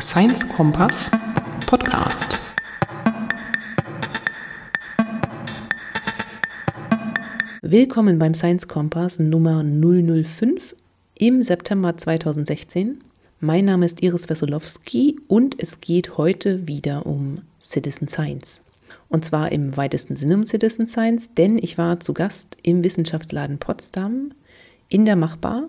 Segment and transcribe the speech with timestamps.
[0.00, 1.10] Science Kompass
[1.66, 2.40] Podcast.
[7.60, 10.74] Willkommen beim Science Kompass Nummer 005
[11.16, 13.04] im September 2016.
[13.40, 18.62] Mein Name ist Iris Wesolowski und es geht heute wieder um Citizen Science.
[19.10, 23.58] Und zwar im weitesten Sinne um Citizen Science, denn ich war zu Gast im Wissenschaftsladen
[23.58, 24.32] Potsdam
[24.88, 25.68] in der Machbar.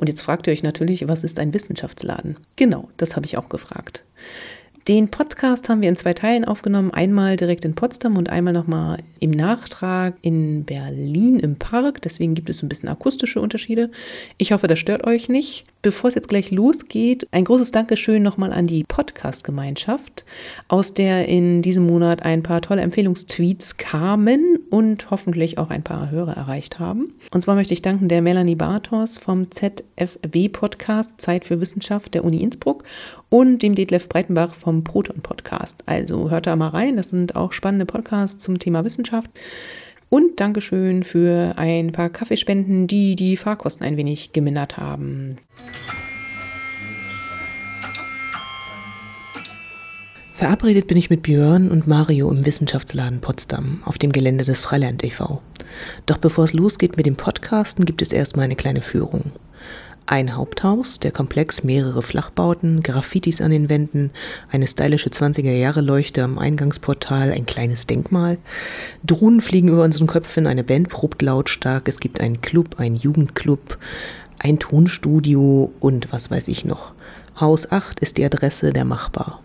[0.00, 2.38] Und jetzt fragt ihr euch natürlich, was ist ein Wissenschaftsladen?
[2.56, 4.02] Genau, das habe ich auch gefragt.
[4.88, 6.90] Den Podcast haben wir in zwei Teilen aufgenommen.
[6.90, 12.00] Einmal direkt in Potsdam und einmal nochmal im Nachtrag in Berlin im Park.
[12.00, 13.90] Deswegen gibt es ein bisschen akustische Unterschiede.
[14.38, 15.66] Ich hoffe, das stört euch nicht.
[15.82, 20.26] Bevor es jetzt gleich losgeht, ein großes Dankeschön nochmal an die Podcast-Gemeinschaft,
[20.68, 26.10] aus der in diesem Monat ein paar tolle Empfehlungstweets kamen und hoffentlich auch ein paar
[26.10, 27.14] Hörer erreicht haben.
[27.30, 32.42] Und zwar möchte ich danken der Melanie Bartos vom ZFW-Podcast Zeit für Wissenschaft der Uni
[32.42, 32.84] Innsbruck
[33.30, 35.84] und dem Detlef Breitenbach vom Proton-Podcast.
[35.86, 39.30] Also hört da mal rein, das sind auch spannende Podcasts zum Thema Wissenschaft.
[40.10, 45.38] Und Dankeschön für ein paar Kaffeespenden, die die Fahrkosten ein wenig gemindert haben.
[50.40, 55.04] Verabredet bin ich mit Björn und Mario im Wissenschaftsladen Potsdam auf dem Gelände des Freiland
[55.04, 55.42] e.V.
[56.06, 59.32] Doch bevor es losgeht mit dem Podcasten, gibt es erstmal eine kleine Führung.
[60.10, 64.10] Ein Haupthaus, der Komplex, mehrere Flachbauten, Graffitis an den Wänden,
[64.50, 68.38] eine stylische 20er-Jahre-Leuchte am Eingangsportal, ein kleines Denkmal.
[69.04, 73.78] Drohnen fliegen über unseren Köpfen, eine Band probt lautstark, es gibt einen Club, einen Jugendclub,
[74.40, 76.90] ein Tonstudio und was weiß ich noch.
[77.38, 79.40] Haus 8 ist die Adresse der Machbar.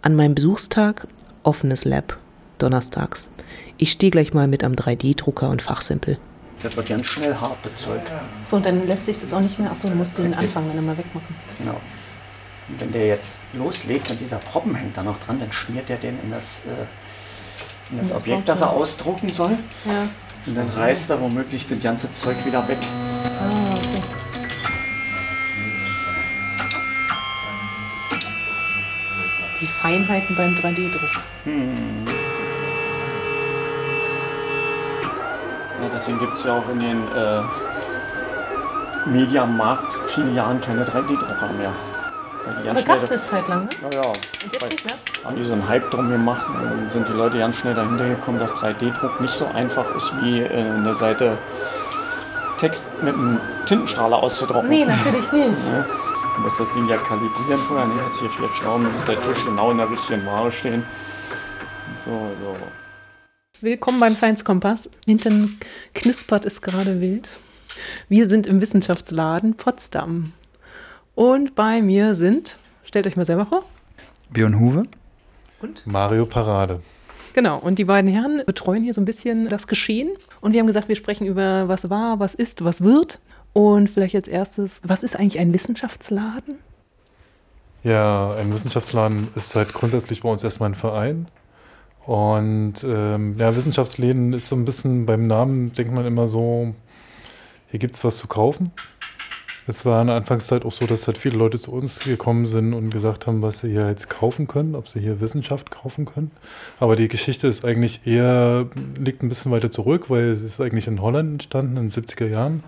[0.00, 1.06] An meinem Besuchstag
[1.42, 2.16] offenes Lab,
[2.56, 3.30] donnerstags.
[3.76, 6.16] Ich stehe gleich mal mit am 3D-Drucker und Fachsimpel.
[6.62, 8.02] Das wird ganz schnell hart, das Zeug.
[8.44, 9.70] So, und dann lässt sich das auch nicht mehr.
[9.70, 11.34] Achso, du musst den Anfang dann immer wegmachen.
[11.58, 11.80] Genau.
[12.68, 15.96] Und wenn der jetzt loslegt und dieser Proppen hängt da noch dran, dann schmiert er
[15.96, 19.58] den in das, äh, in das, das Objekt, das er ausdrucken soll.
[19.84, 20.08] Ja.
[20.46, 22.78] Und dann reißt er womöglich das ganze Zeug wieder weg.
[22.80, 24.02] Ah, okay.
[29.60, 32.21] Die Feinheiten beim 3D-Druck.
[35.82, 37.42] Ja, deswegen gibt es ja auch in den äh,
[39.06, 41.72] Mediamarkt-Filialen keine 3D-Drucker mehr.
[42.70, 43.68] Aber gab es eine Zeit lang, ne?
[43.82, 44.08] Ja, ja.
[44.08, 44.94] Und jetzt nicht mehr?
[45.24, 48.38] haben die so einen Hype drum gemacht und sind die Leute ganz schnell dahinter gekommen,
[48.38, 51.38] dass 3D-Druck nicht so einfach ist wie äh, eine Seite
[52.58, 54.68] Text mit einem Tintenstrahler auszudrucken.
[54.68, 55.66] Nee, natürlich nicht.
[55.66, 55.84] Ja.
[56.36, 57.94] Du musst das Ding ja kalibrieren vorher, ne?
[58.04, 60.84] hast hier vier Schrauben, dass der Tisch genau in der richtigen Ware stehen.
[62.04, 62.56] So, so.
[63.64, 64.90] Willkommen beim Science Kompass.
[65.06, 65.56] Hinten
[65.94, 67.30] knispert es gerade wild.
[68.08, 70.32] Wir sind im Wissenschaftsladen Potsdam.
[71.14, 73.64] Und bei mir sind, stellt euch mal selber vor.
[74.30, 74.82] Björn Huwe.
[75.84, 76.80] Mario Parade.
[77.34, 80.10] Genau, und die beiden Herren betreuen hier so ein bisschen das Geschehen.
[80.40, 83.20] Und wir haben gesagt, wir sprechen über was war, was ist, was wird.
[83.52, 86.58] Und vielleicht als erstes, was ist eigentlich ein Wissenschaftsladen?
[87.84, 91.28] Ja, ein Wissenschaftsladen ist halt grundsätzlich bei uns erstmal ein Verein.
[92.06, 96.74] Und ähm, ja, Wissenschaftsläden ist so ein bisschen beim Namen, denkt man immer so,
[97.70, 98.72] hier gibt es was zu kaufen.
[99.68, 102.74] Es war in der Anfangszeit auch so, dass halt viele Leute zu uns gekommen sind
[102.74, 106.32] und gesagt haben, was sie hier jetzt kaufen können, ob sie hier Wissenschaft kaufen können.
[106.80, 108.66] Aber die Geschichte ist eigentlich eher,
[108.98, 112.26] liegt ein bisschen weiter zurück, weil es ist eigentlich in Holland entstanden in den 70er
[112.26, 112.64] Jahren.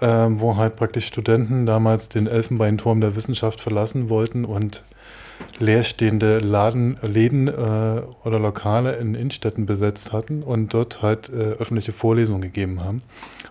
[0.00, 4.84] ähm, wo halt praktisch Studenten damals den Elfenbeinturm der Wissenschaft verlassen wollten und
[5.58, 11.92] leerstehende Laden, Läden äh, oder Lokale in Innenstädten besetzt hatten und dort halt äh, öffentliche
[11.92, 13.02] Vorlesungen gegeben haben.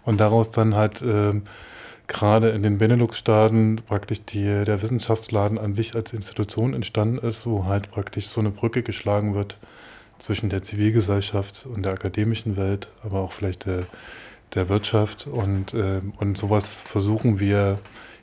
[0.04, 1.44] Und daraus dann halt ähm,
[2.08, 7.66] gerade in den Benelux-Staaten praktisch die, der Wissenschaftsladen an sich als Institution entstanden ist, wo
[7.66, 9.58] halt praktisch so eine Brücke geschlagen wird
[10.20, 13.84] zwischen der Zivilgesellschaft und der akademischen Welt, aber auch vielleicht der,
[14.54, 15.28] der Wirtschaft.
[15.28, 17.80] Und, äh, und sowas versuchen wir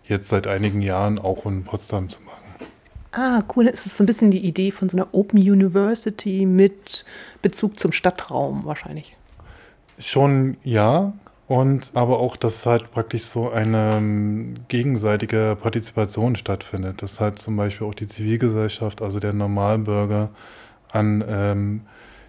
[0.06, 2.29] jetzt seit einigen Jahren auch in Potsdam zu machen.
[3.12, 3.66] Ah, cool.
[3.66, 7.04] Es ist so ein bisschen die Idee von so einer Open University mit
[7.42, 9.16] Bezug zum Stadtraum wahrscheinlich.
[9.98, 11.12] Schon ja,
[11.48, 17.02] und aber auch, dass halt praktisch so eine ähm, gegenseitige Partizipation stattfindet.
[17.02, 20.30] Dass halt zum Beispiel auch die Zivilgesellschaft, also der Normalbürger,
[20.92, 21.80] an ähm,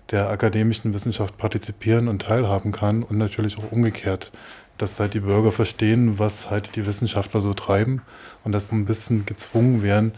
[0.09, 4.31] der akademischen Wissenschaft partizipieren und teilhaben kann und natürlich auch umgekehrt,
[4.79, 8.01] dass halt die Bürger verstehen, was halt die Wissenschaftler so treiben
[8.43, 10.13] und dass ein bisschen gezwungen werden,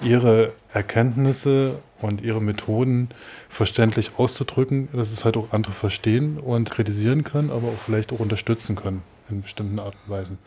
[0.00, 3.08] ihre Erkenntnisse und ihre Methoden
[3.48, 8.20] verständlich auszudrücken, dass es halt auch andere verstehen und kritisieren können, aber auch vielleicht auch
[8.20, 10.38] unterstützen können in bestimmten Art und Weisen.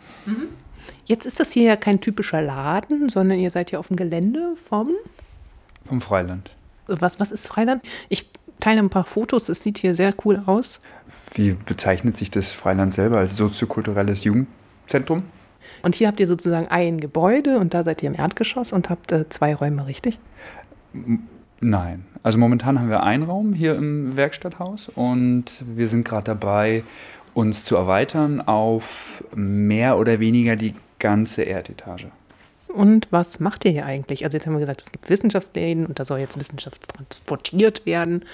[1.05, 4.55] Jetzt ist das hier ja kein typischer Laden, sondern ihr seid ja auf dem Gelände
[4.69, 4.91] vom.
[5.87, 6.51] Vom Freiland.
[6.87, 7.83] Was, was ist Freiland?
[8.09, 8.29] Ich
[8.59, 10.79] teile ein paar Fotos, es sieht hier sehr cool aus.
[11.33, 15.23] Wie bezeichnet sich das Freiland selber als soziokulturelles Jugendzentrum?
[15.81, 19.11] Und hier habt ihr sozusagen ein Gebäude und da seid ihr im Erdgeschoss und habt
[19.11, 20.19] äh, zwei Räume, richtig?
[21.59, 22.05] Nein.
[22.23, 26.83] Also momentan haben wir einen Raum hier im Werkstatthaus und wir sind gerade dabei,
[27.33, 32.07] uns zu erweitern auf mehr oder weniger die ganze Erdetage.
[32.67, 34.23] Und was macht ihr hier eigentlich?
[34.25, 38.25] Also jetzt haben wir gesagt, es gibt Wissenschaftsläden und da soll jetzt Wissenschaft transportiert werden.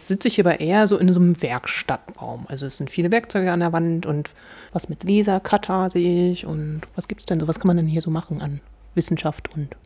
[0.00, 2.46] Jetzt sitze ich aber eher so in so einem Werkstattraum.
[2.48, 4.30] Also es sind viele Werkzeuge an der Wand und
[4.72, 7.46] was mit Laser, Cutter sehe ich und was gibt es denn so?
[7.48, 8.62] Was kann man denn hier so machen an
[8.94, 9.76] Wissenschaft und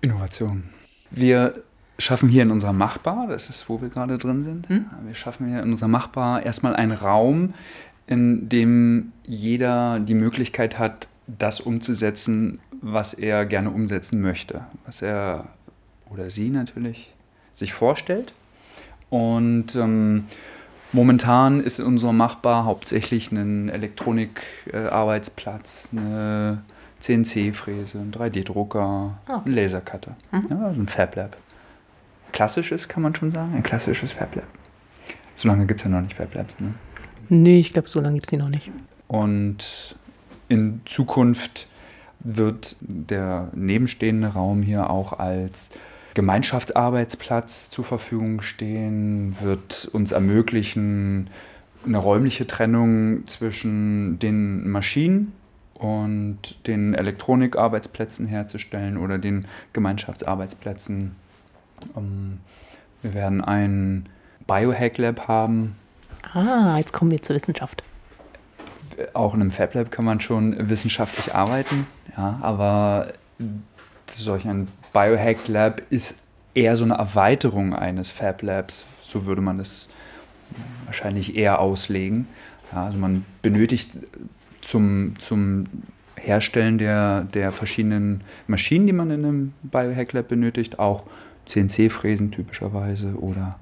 [0.00, 0.62] Innovation?
[1.10, 1.54] Wir
[1.98, 4.86] schaffen hier in unserer Machbar, das ist, wo wir gerade drin sind, hm?
[5.06, 7.54] wir schaffen hier in unserer Machbar erstmal einen Raum,
[8.06, 15.48] in dem jeder die Möglichkeit hat, das umzusetzen, was er gerne umsetzen möchte, was er
[16.10, 17.12] oder sie natürlich
[17.54, 18.34] sich vorstellt.
[19.14, 20.24] Und ähm,
[20.90, 26.64] momentan ist in unserem Machbar hauptsächlich ein Elektronikarbeitsplatz, äh, eine
[26.98, 29.40] CNC-Fräse, ein 3D-Drucker, okay.
[29.46, 30.46] ein Lasercutter, mhm.
[30.50, 31.36] ja, also ein Fab Lab.
[32.32, 34.48] Klassisches kann man schon sagen, ein klassisches Fab Lab.
[35.36, 36.52] So lange gibt es ja noch nicht Fab Labs.
[36.58, 36.74] Ne?
[37.28, 38.72] Nee, ich glaube, so lange gibt es die noch nicht.
[39.06, 39.94] Und
[40.48, 41.68] in Zukunft
[42.18, 45.70] wird der nebenstehende Raum hier auch als
[46.14, 51.28] Gemeinschaftsarbeitsplatz zur Verfügung stehen, wird uns ermöglichen,
[51.84, 55.32] eine räumliche Trennung zwischen den Maschinen
[55.74, 61.16] und den Elektronikarbeitsplätzen herzustellen oder den Gemeinschaftsarbeitsplätzen.
[61.96, 62.38] Ähm,
[63.02, 64.08] wir werden ein
[64.46, 65.76] Biohack Lab haben.
[66.32, 67.82] Ah, jetzt kommen wir zur Wissenschaft.
[69.12, 71.86] Auch in einem Fab Lab kann man schon wissenschaftlich arbeiten,
[72.16, 73.12] ja, aber
[74.12, 76.14] solch ein Biohack Lab ist
[76.54, 79.90] eher so eine Erweiterung eines Fab Labs, so würde man es
[80.86, 82.28] wahrscheinlich eher auslegen.
[82.72, 83.90] Ja, also man benötigt
[84.62, 85.66] zum, zum
[86.16, 91.04] Herstellen der, der verschiedenen Maschinen, die man in einem Biohack Lab benötigt, auch
[91.46, 93.58] CNC-Fräsen typischerweise oder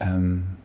[0.00, 0.56] ähm,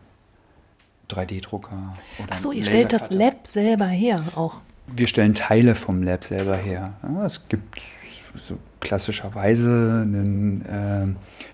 [1.10, 1.96] 3D-Drucker.
[2.30, 4.60] Achso, ihr stellt das Lab selber her auch.
[4.88, 6.94] Wir stellen Teile vom Lab selber her.
[7.04, 7.82] Ja, es gibt
[8.36, 11.08] so klassischerweise einen, äh,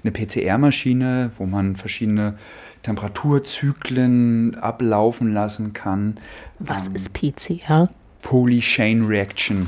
[0.04, 2.38] eine PCR-Maschine, wo man verschiedene
[2.84, 6.18] Temperaturzyklen ablaufen lassen kann.
[6.60, 7.90] Was ähm, ist PCR?
[8.22, 9.68] Polychain Reaction.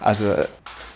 [0.00, 0.46] Also äh,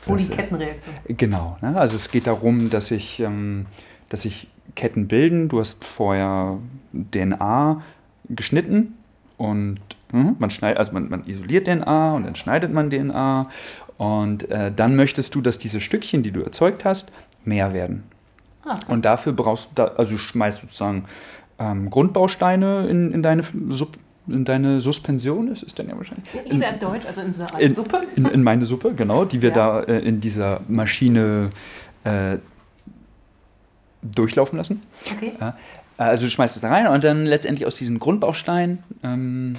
[0.05, 0.95] Polykettenreaktion.
[1.09, 1.57] Genau.
[1.61, 1.77] Ne?
[1.77, 3.67] Also es geht darum, dass sich ähm,
[4.09, 5.49] dass sich Ketten bilden.
[5.49, 6.59] Du hast vorher
[6.93, 7.83] DNA
[8.29, 8.95] geschnitten
[9.37, 9.79] und
[10.13, 13.49] mh, man schneidet, also man, man isoliert DNA und dann schneidet man DNA
[13.99, 17.11] und äh, dann möchtest du, dass diese Stückchen, die du erzeugt hast,
[17.45, 18.05] mehr werden.
[18.65, 18.79] Ah.
[18.89, 21.05] Und dafür brauchst du, da, also schmeißt sozusagen
[21.59, 23.97] ähm, Grundbausteine in, in deine Sub
[24.29, 26.27] in deine Suspension ist es dann ja wahrscheinlich.
[26.51, 28.03] Lieber in Deutsch, also in so eine Suppe?
[28.17, 29.55] In, in, meine Suppe, genau, die wir ja.
[29.55, 31.51] da äh, in dieser Maschine
[32.03, 32.39] äh,
[34.03, 34.83] durchlaufen lassen.
[35.13, 35.35] Okay.
[35.41, 35.57] Ja,
[35.97, 39.57] also du schmeißt es da rein und dann letztendlich aus diesen Grundbausteinen ähm,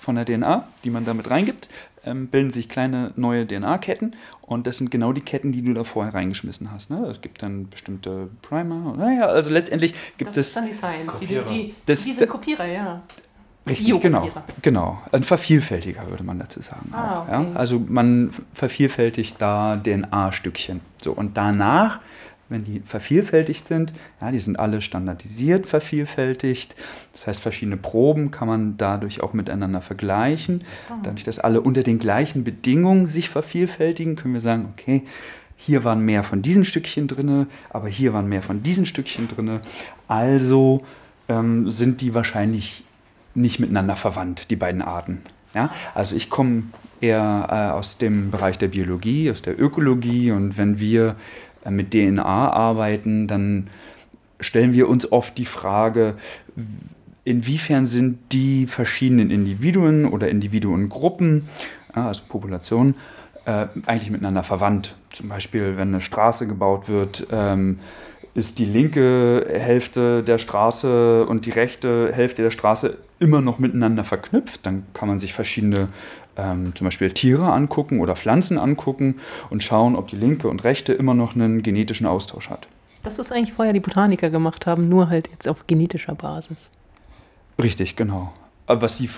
[0.00, 1.68] von der DNA, die man damit reingibt,
[2.04, 5.84] ähm, bilden sich kleine neue DNA-Ketten und das sind genau die Ketten, die du da
[5.84, 6.90] vorher reingeschmissen hast.
[6.90, 7.06] Ne?
[7.06, 8.94] Es gibt dann bestimmte Primer.
[8.96, 10.54] Naja, also letztendlich gibt das es.
[10.54, 11.20] Das ist dann die Science.
[11.20, 13.02] Die, die, das, die sind Kopierer, ja.
[13.66, 14.28] Richtig, genau.
[14.60, 15.00] Genau.
[15.12, 16.92] Ein Vervielfältiger würde man dazu sagen.
[16.92, 17.32] Ah, auch, okay.
[17.32, 17.46] ja?
[17.54, 20.80] Also man vervielfältigt da DNA-Stückchen.
[21.00, 22.00] So, und danach
[22.52, 23.92] wenn die vervielfältigt sind.
[24.20, 26.74] Ja, die sind alle standardisiert vervielfältigt.
[27.12, 30.64] Das heißt, verschiedene Proben kann man dadurch auch miteinander vergleichen.
[31.02, 35.02] Dadurch, dass alle unter den gleichen Bedingungen sich vervielfältigen, können wir sagen, okay,
[35.56, 39.60] hier waren mehr von diesen Stückchen drin, aber hier waren mehr von diesen Stückchen drin.
[40.08, 40.84] Also
[41.28, 42.84] ähm, sind die wahrscheinlich
[43.34, 45.22] nicht miteinander verwandt, die beiden Arten.
[45.54, 45.70] Ja?
[45.94, 46.64] Also ich komme
[47.00, 51.16] eher äh, aus dem Bereich der Biologie, aus der Ökologie und wenn wir
[51.70, 53.68] mit DNA arbeiten, dann
[54.40, 56.14] stellen wir uns oft die Frage,
[57.24, 61.48] inwiefern sind die verschiedenen Individuen oder Individuengruppen,
[61.92, 62.96] also Populationen,
[63.44, 64.96] äh, eigentlich miteinander verwandt.
[65.10, 67.78] Zum Beispiel, wenn eine Straße gebaut wird, ähm,
[68.34, 74.04] ist die linke Hälfte der Straße und die rechte Hälfte der Straße immer noch miteinander
[74.04, 74.64] verknüpft.
[74.64, 75.88] Dann kann man sich verschiedene
[76.36, 79.16] ähm, zum Beispiel Tiere angucken oder Pflanzen angucken
[79.50, 82.66] und schauen, ob die linke und rechte immer noch einen genetischen Austausch hat.
[83.02, 86.70] Das, was eigentlich vorher die Botaniker gemacht haben, nur halt jetzt auf genetischer Basis.
[87.60, 88.32] Richtig, genau.
[88.66, 89.10] was sie,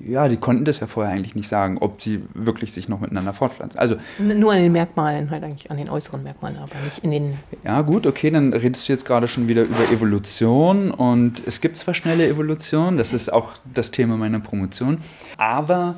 [0.00, 3.34] ja, die konnten das ja vorher eigentlich nicht sagen, ob sie wirklich sich noch miteinander
[3.34, 3.78] fortpflanzen.
[3.78, 7.34] Also nur an den Merkmalen, halt eigentlich an den äußeren Merkmalen, aber nicht in den.
[7.64, 11.76] Ja, gut, okay, dann redest du jetzt gerade schon wieder über Evolution und es gibt
[11.76, 14.98] zwar schnelle Evolution, das ist auch das Thema meiner Promotion,
[15.36, 15.96] aber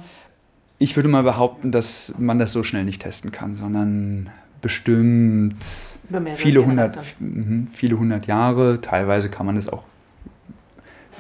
[0.81, 4.31] ich würde mal behaupten, dass man das so schnell nicht testen kann, sondern
[4.63, 5.63] bestimmt
[6.37, 8.81] viele hundert, mhm, viele hundert Jahre.
[8.81, 9.85] Teilweise kann man das auch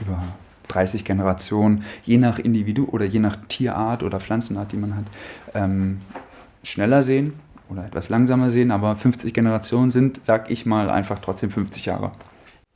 [0.00, 0.23] über
[0.69, 5.05] 30 Generationen, je nach Individu oder je nach Tierart oder Pflanzenart, die man hat,
[5.55, 6.00] ähm,
[6.62, 7.35] schneller sehen
[7.69, 8.71] oder etwas langsamer sehen.
[8.71, 12.12] Aber 50 Generationen sind, sag ich mal, einfach trotzdem 50 Jahre.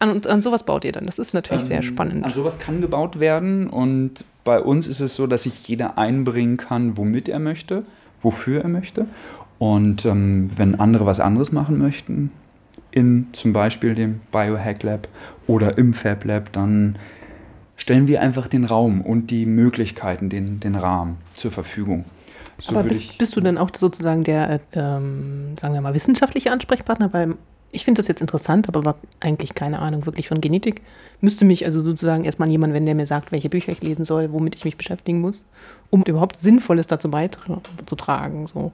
[0.02, 1.06] Und an sowas baut ihr dann.
[1.06, 2.24] Das ist natürlich ähm, sehr spannend.
[2.24, 3.68] An sowas kann gebaut werden.
[3.68, 7.84] Und bei uns ist es so, dass sich jeder einbringen kann, womit er möchte,
[8.22, 9.06] wofür er möchte.
[9.58, 12.30] Und ähm, wenn andere was anderes machen möchten,
[12.90, 15.08] in zum Beispiel dem Biohack Lab
[15.46, 16.96] oder im Fab Lab, dann
[17.76, 22.04] stellen wir einfach den Raum und die Möglichkeiten, den, den Rahmen zur Verfügung.
[22.58, 27.12] So Aber bist, bist, du dann auch sozusagen der, ähm, sagen wir mal, wissenschaftliche Ansprechpartner?
[27.12, 27.34] Weil
[27.74, 30.80] ich finde das jetzt interessant, aber eigentlich keine Ahnung wirklich von Genetik.
[31.20, 34.32] Müsste mich also sozusagen erstmal jemand, wenn der mir sagt, welche Bücher ich lesen soll,
[34.32, 35.44] womit ich mich beschäftigen muss,
[35.90, 38.46] um überhaupt Sinnvolles dazu beizutragen.
[38.46, 38.72] So.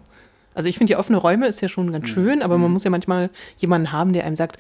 [0.54, 2.12] Also ich finde, die offene Räume ist ja schon ganz mhm.
[2.12, 2.75] schön, aber man mhm.
[2.75, 4.59] muss ja manchmal jemanden haben, der einem sagt,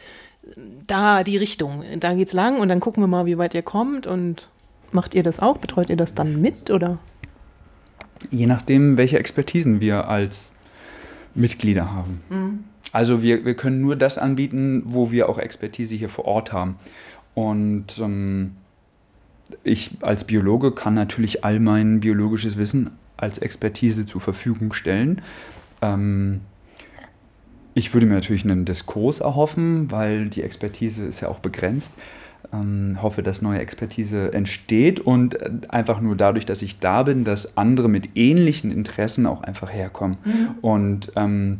[0.86, 4.06] da die Richtung, da geht's lang und dann gucken wir mal, wie weit ihr kommt
[4.06, 4.48] und
[4.90, 5.58] macht ihr das auch?
[5.58, 6.98] Betreut ihr das dann mit oder?
[8.30, 10.50] Je nachdem, welche Expertisen wir als
[11.34, 12.22] Mitglieder haben.
[12.30, 12.64] Mhm.
[12.92, 16.76] Also wir, wir können nur das anbieten, wo wir auch Expertise hier vor Ort haben.
[17.34, 18.52] Und ähm,
[19.62, 25.22] ich als Biologe kann natürlich all mein biologisches Wissen als Expertise zur Verfügung stellen.
[25.82, 26.40] Ähm,
[27.74, 31.92] ich würde mir natürlich einen Diskurs erhoffen, weil die Expertise ist ja auch begrenzt.
[32.52, 37.22] Ähm, hoffe, dass neue Expertise entsteht und äh, einfach nur dadurch, dass ich da bin,
[37.22, 40.16] dass andere mit ähnlichen Interessen auch einfach herkommen.
[40.24, 40.48] Mhm.
[40.60, 41.58] Und ähm,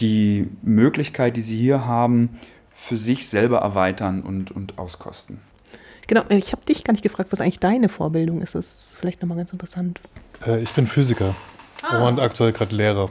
[0.00, 2.38] die Möglichkeit, die sie hier haben,
[2.74, 5.40] für sich selber erweitern und, und auskosten.
[6.06, 8.54] Genau, ich habe dich gar nicht gefragt, was eigentlich deine Vorbildung ist.
[8.54, 10.00] Das ist vielleicht nochmal ganz interessant.
[10.46, 11.34] Äh, ich bin Physiker
[11.82, 12.06] ah.
[12.06, 13.08] und aktuell gerade Lehrer.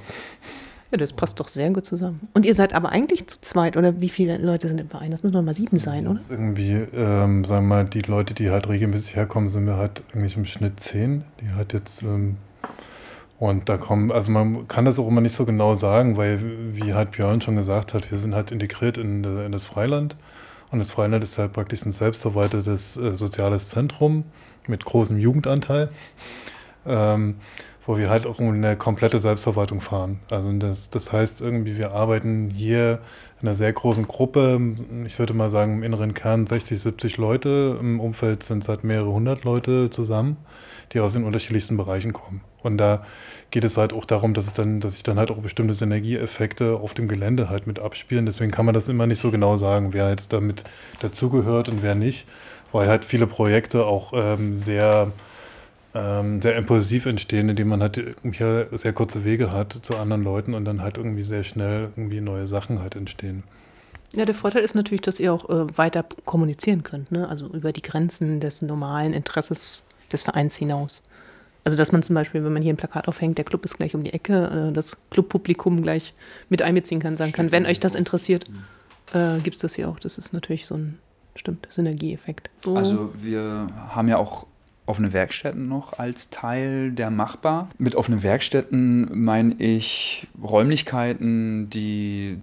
[0.91, 2.19] Ja, das passt doch sehr gut zusammen.
[2.36, 5.10] Und ihr seid aber eigentlich zu zweit, oder wie viele Leute sind im Verein?
[5.10, 6.19] Das müssen doch mal sieben sein, oder?
[6.29, 10.38] Irgendwie, ähm, sagen wir mal, die Leute, die halt regelmäßig herkommen, sind wir halt eigentlich
[10.38, 11.24] im Schnitt zehn.
[11.41, 12.38] Die halt jetzt, ähm,
[13.43, 16.39] und da kommen, also man kann das auch immer nicht so genau sagen, weil,
[16.75, 20.15] wie halt Björn schon gesagt hat, wir sind halt integriert in, in das Freiland.
[20.71, 24.23] Und das Freiland ist halt praktisch ein selbstverwaltetes äh, soziales Zentrum
[24.65, 25.89] mit großem Jugendanteil.
[26.85, 27.35] Ähm,
[27.85, 30.21] wo wir halt auch eine komplette Selbstverwaltung fahren.
[30.29, 33.01] Also das, das heißt irgendwie, wir arbeiten hier
[33.41, 34.57] in einer sehr großen Gruppe,
[35.05, 38.85] ich würde mal sagen im inneren Kern 60, 70 Leute, im Umfeld sind es halt
[38.85, 40.38] mehrere hundert Leute zusammen,
[40.93, 42.39] die aus den unterschiedlichsten Bereichen kommen.
[42.63, 43.05] Und da
[43.51, 46.77] geht es halt auch darum, dass es dann, dass sich dann halt auch bestimmte Synergieeffekte
[46.77, 48.25] auf dem Gelände halt mit abspielen.
[48.25, 50.63] Deswegen kann man das immer nicht so genau sagen, wer jetzt damit
[51.01, 52.25] dazugehört und wer nicht,
[52.72, 55.12] weil halt viele Projekte auch ähm, sehr
[55.96, 60.53] ähm, sehr impulsiv entstehen, indem man halt irgendwie sehr kurze Wege hat zu anderen Leuten
[60.53, 63.43] und dann halt irgendwie sehr schnell irgendwie neue Sachen halt entstehen.
[64.13, 67.27] Ja, der Vorteil ist natürlich, dass ihr auch äh, weiter kommunizieren könnt, ne?
[67.27, 71.03] also über die Grenzen des normalen Interesses des Vereins hinaus.
[71.63, 73.96] Also dass man zum Beispiel, wenn man hier ein Plakat aufhängt, der Club ist gleich
[73.96, 76.13] um die Ecke, äh, das Clubpublikum gleich
[76.50, 78.46] mit einbeziehen kann, sagen kann, wenn euch das interessiert,
[79.13, 80.00] äh, gibt es das hier auch.
[80.00, 81.00] Das ist natürlich so ein
[81.36, 82.50] stimmt, Synergieeffekt.
[82.58, 82.75] So.
[82.75, 84.46] Also wir haben ja auch
[84.86, 87.70] offene Werkstätten noch als Teil der machbar.
[87.77, 92.39] Mit offenen Werkstätten meine ich Räumlichkeiten, die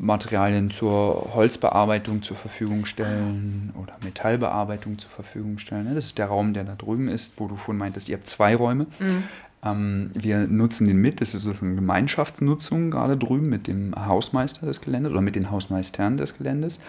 [0.00, 5.94] Materialien zur Holzbearbeitung zur Verfügung stellen oder Metallbearbeitung zur Verfügung stellen.
[5.94, 8.56] Das ist der Raum, der da drüben ist, wo du vorhin meintest, ihr habt zwei
[8.56, 8.86] Räume.
[8.98, 9.24] Mhm.
[9.62, 14.66] Ähm, wir nutzen den mit, das ist so eine Gemeinschaftsnutzung gerade drüben mit dem Hausmeister
[14.66, 16.80] des Geländes oder mit den Hausmeistern des Geländes.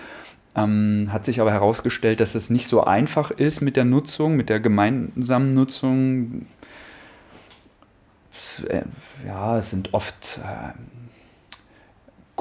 [0.55, 4.47] Ähm, hat sich aber herausgestellt, dass es nicht so einfach ist mit der Nutzung, mit
[4.47, 6.45] der gemeinsamen Nutzung.
[8.69, 8.83] Äh,
[9.27, 10.71] ja, es sind oft äh,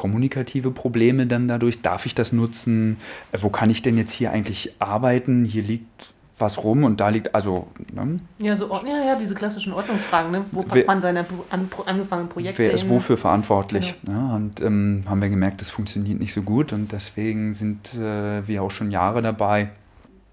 [0.01, 1.83] kommunikative Probleme dann dadurch.
[1.83, 2.97] Darf ich das nutzen?
[3.33, 5.45] Äh, wo kann ich denn jetzt hier eigentlich arbeiten?
[5.45, 7.67] Hier liegt was rum und da liegt, also.
[7.93, 8.19] Ne?
[8.39, 10.47] Ja, so, ja, ja, diese klassischen Ordnungsfragen, ne?
[10.53, 12.91] wo packt wer, man seine an, angefangenen Projekte Wer ist hin?
[12.91, 13.95] wofür verantwortlich?
[14.03, 14.19] Genau.
[14.19, 18.49] Ja, und ähm, haben wir gemerkt, das funktioniert nicht so gut und deswegen sind äh,
[18.49, 19.69] wir auch schon Jahre dabei,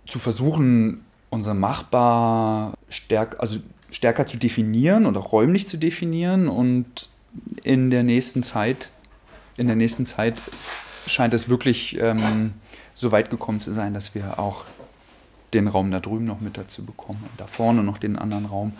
[0.07, 3.59] zu versuchen, unser Machbar stärk, also
[3.91, 7.09] stärker zu definieren und auch räumlich zu definieren und
[7.63, 8.91] in der nächsten Zeit,
[9.57, 10.41] in der nächsten Zeit
[11.05, 12.53] scheint es wirklich ähm,
[12.95, 14.65] so weit gekommen zu sein, dass wir auch
[15.53, 18.73] den Raum da drüben noch mit dazu bekommen und da vorne noch den anderen Raum.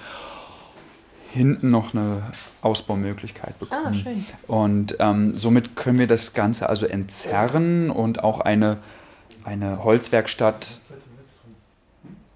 [1.32, 2.24] Hinten noch eine
[2.62, 3.96] Ausbaumöglichkeit Ah, bekommen.
[3.96, 4.26] schön.
[4.48, 8.78] Und ähm, somit können wir das Ganze also entzerren und auch eine,
[9.44, 10.80] eine Holzwerkstatt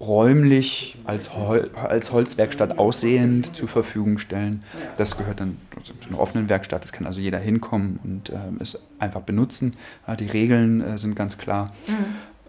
[0.02, 4.64] räumlich als, Hol als Holzwerkstatt aussehend zur Verfügung stellen.
[4.98, 6.84] Das gehört dann zu einer offenen Werkstatt.
[6.84, 9.74] Es kann also jeder hinkommen und ähm, es einfach benutzen.
[10.06, 11.72] Ja, die Regeln äh, sind ganz klar.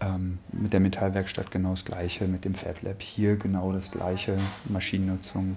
[0.00, 4.36] Ähm, mit der Metallwerkstatt genau das Gleiche, mit dem Fab Lab hier genau das Gleiche,
[4.64, 5.56] Maschinennutzung.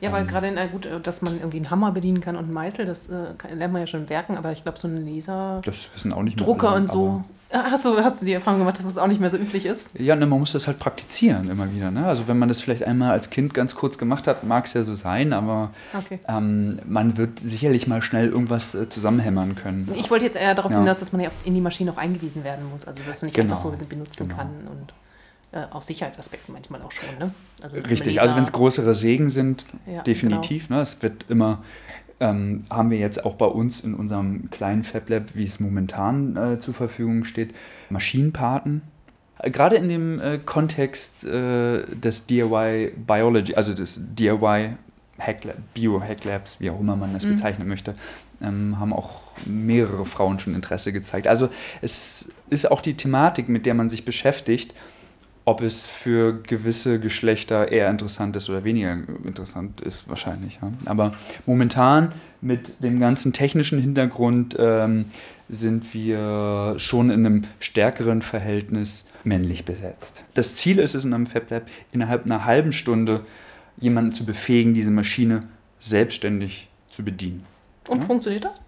[0.00, 2.44] Ja, weil Ähm, gerade, na gut, äh, dass man irgendwie einen Hammer bedienen kann und
[2.44, 5.04] einen Meißel, das äh, lernt man ja schon in Werken, aber ich glaube, so ein
[5.04, 7.22] Laserdrucker Das wissen auch nicht mehr alle, und so.
[7.52, 9.66] Ah, Hast du, hast du die Erfahrung gemacht, dass das auch nicht mehr so üblich
[9.66, 9.88] ist?
[9.98, 11.90] Ja, ne, man muss das halt praktizieren immer wieder.
[11.90, 12.06] Ne?
[12.06, 14.82] Also wenn man das vielleicht einmal als Kind ganz kurz gemacht hat, mag es ja
[14.82, 16.18] so sein, aber Okay.
[16.28, 19.90] ähm, man wird sicherlich mal schnell irgendwas äh, zusammenhämmern können.
[19.94, 20.78] Ich wollte jetzt eher darauf Ja.
[20.78, 22.86] hinaus, dass man ja in die Maschine auch eingewiesen werden muss.
[22.86, 24.36] Also, dass du nicht Genau, einfach so benutzen genau.
[24.40, 24.92] kann und
[25.52, 27.08] äh, aus Sicherheitsaspekten manchmal auch schon.
[27.18, 27.34] Ne?
[27.62, 30.70] Also Richtig, also wenn es größere Sägen sind, Ja, definitiv.
[30.70, 30.80] Ne?
[30.80, 31.62] Es wird immer,
[32.22, 36.36] ähm, haben wir jetzt auch bei uns in unserem kleinen Fab Lab, wie es momentan
[36.36, 37.52] äh, zur Verfügung steht,
[37.90, 38.82] Maschinenpaten.
[39.38, 44.76] Äh, Gerade in dem äh, Kontext äh, des DIY Biology, also des DIY
[45.18, 47.30] Hacklab, Bio-Hacklabs, wie auch immer man das Mhm.
[47.30, 47.94] bezeichnen möchte,
[48.40, 51.26] ähm, haben auch mehrere Frauen schon Interesse gezeigt.
[51.26, 51.48] Also
[51.80, 54.74] es ist auch die Thematik, mit der man sich beschäftigt,
[55.44, 58.92] ob es für gewisse Geschlechter eher interessant ist oder weniger
[59.24, 60.58] interessant ist, wahrscheinlich.
[60.62, 60.70] Ja.
[60.86, 61.14] Aber
[61.46, 65.06] momentan mit dem ganzen technischen Hintergrund ähm,
[65.48, 70.22] sind wir schon in einem stärkeren Verhältnis männlich besetzt.
[70.34, 73.24] Das Ziel ist es in einem Fab Lab, innerhalb einer halben Stunde
[73.78, 75.40] jemanden zu befähigen, diese Maschine
[75.80, 77.44] selbstständig zu bedienen.
[77.88, 78.04] Und Ja.
[78.04, 78.60] funktioniert das?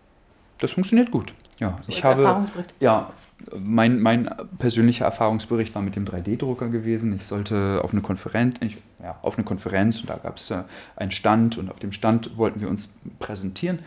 [0.58, 1.32] Das funktioniert gut.
[1.60, 2.44] Ja, So ich habe
[2.80, 3.12] ja,
[3.58, 7.14] mein, mein persönlicher Erfahrungsbericht war mit dem 3D-Drucker gewesen.
[7.16, 10.62] Ich sollte auf eine Konferenz, ich, ja, auf eine Konferenz und da gab es äh,
[10.96, 13.80] einen Stand und auf dem Stand wollten wir uns präsentieren.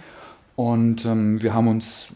[0.56, 2.10] Und ähm, wir haben uns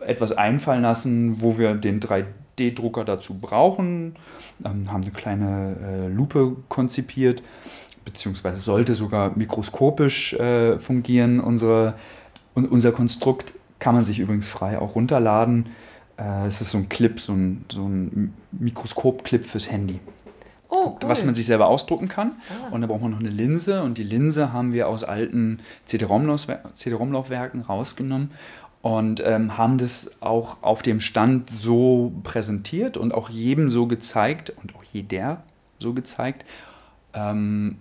[0.00, 4.16] etwas einfallen lassen, wo wir den 3D-Drucker dazu brauchen,
[4.64, 7.42] ähm, haben eine kleine äh, Lupe konzipiert,
[8.04, 11.40] beziehungsweise sollte sogar mikroskopisch äh, fungieren.
[11.40, 11.94] Unsere,
[12.54, 15.66] un, unser Konstrukt kann man sich übrigens frei auch runterladen.
[16.20, 20.00] Äh, es ist so ein Clip, so ein, so ein Mikroskop-Clip fürs Handy
[20.68, 21.08] Oh, cool.
[21.08, 22.32] was man sich selber ausdrucken kann.
[22.48, 22.68] Ah.
[22.72, 26.72] Und da braucht man noch eine Linse und die Linse haben wir aus alten CD-ROM-Laufwerken
[26.74, 26.96] CD
[27.66, 28.30] rausgenommen
[28.82, 34.50] und ähm, haben das auch auf dem Stand so präsentiert und auch jedem so gezeigt
[34.62, 35.42] und auch jeder
[35.80, 36.44] so gezeigt.
[37.14, 37.78] Ähm,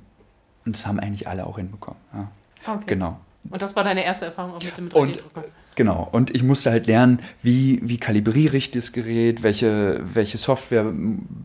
[0.65, 1.99] und das haben eigentlich alle auch hinbekommen.
[2.13, 2.31] Ja.
[2.73, 2.83] okay.
[2.87, 3.19] Genau.
[3.49, 5.43] Und das war deine erste Erfahrung auch mit dem Und- 3D-Drucker?
[5.79, 10.91] Genau, und ich musste halt lernen, wie, wie kalibriere ich das Gerät, welche, welche Software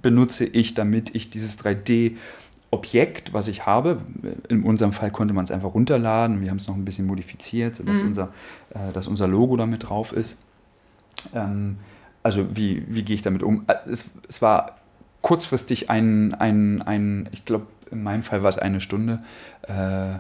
[0.03, 4.01] benutze ich, damit ich dieses 3D-Objekt, was ich habe,
[4.49, 7.77] in unserem Fall konnte man es einfach runterladen, wir haben es noch ein bisschen modifiziert,
[7.77, 8.09] sodass Mhm.
[8.09, 8.33] unser,
[8.71, 10.37] äh, dass unser Logo damit drauf ist.
[11.33, 11.77] Ähm,
[12.25, 13.63] also wie, wie gehe ich damit um?
[13.69, 14.79] Äh, Es, es war
[15.23, 19.23] kurzfristig ein, ein, ein ich glaube, in meinem Fall war es eine Stunde.
[19.63, 20.19] Äh,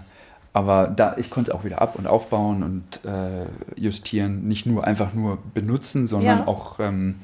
[0.55, 3.45] aber da, ich konnte es auch wieder ab- und aufbauen und äh,
[3.77, 4.49] justieren.
[4.49, 6.47] Nicht nur einfach nur benutzen, sondern Ja.
[6.47, 7.17] auch ähm,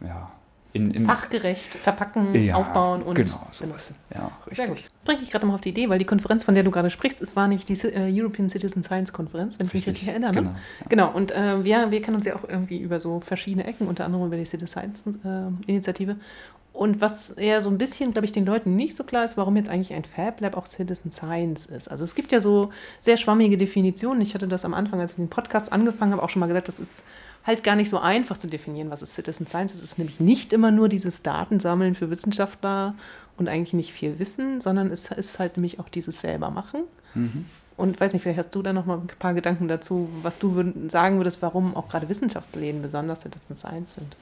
[0.00, 0.30] ja,
[0.72, 3.58] in, in Fachgerecht verpacken, Ja, aufbauen und genau, sowas.
[3.60, 3.96] benutzen.
[4.14, 4.76] Ja, Sehr gut.
[4.76, 4.90] richtig.
[4.94, 6.88] Das bringt mich gerade mal auf die Idee, weil die Konferenz, von der du gerade
[6.88, 10.32] sprichst, es war nicht die äh, European Citizen Science Konferenz, wenn ich mich richtig erinnere.
[10.32, 10.50] Genau.
[10.50, 10.56] Ne?
[10.88, 14.06] Genau, und äh, wir, wir kennen uns ja auch irgendwie über so verschiedene Ecken, unter
[14.06, 16.16] anderem über die Citizen Science äh, Initiative.
[16.72, 19.56] Und was eher so ein bisschen, glaube ich, den Leuten nicht so klar ist, warum
[19.56, 21.88] jetzt eigentlich ein Fab Lab auch Citizen Science ist.
[21.88, 24.22] Also es gibt ja so sehr schwammige Definitionen.
[24.22, 26.68] Ich hatte das am Anfang, als ich den Podcast angefangen habe, auch schon mal gesagt,
[26.68, 27.04] das ist
[27.44, 29.74] halt gar nicht so einfach zu definieren, was ist Citizen Science.
[29.74, 32.94] Es ist nämlich nicht immer nur dieses Datensammeln für Wissenschaftler
[33.36, 36.84] und eigentlich nicht viel Wissen, sondern es ist halt nämlich auch dieses selber machen.
[37.14, 37.46] Mhm.
[37.76, 40.54] Und weiß nicht, vielleicht hast du da noch mal ein paar Gedanken dazu, was du
[40.54, 44.16] würd, sagen würdest, warum auch gerade Wissenschaftsläden besonders Citizen Science sind.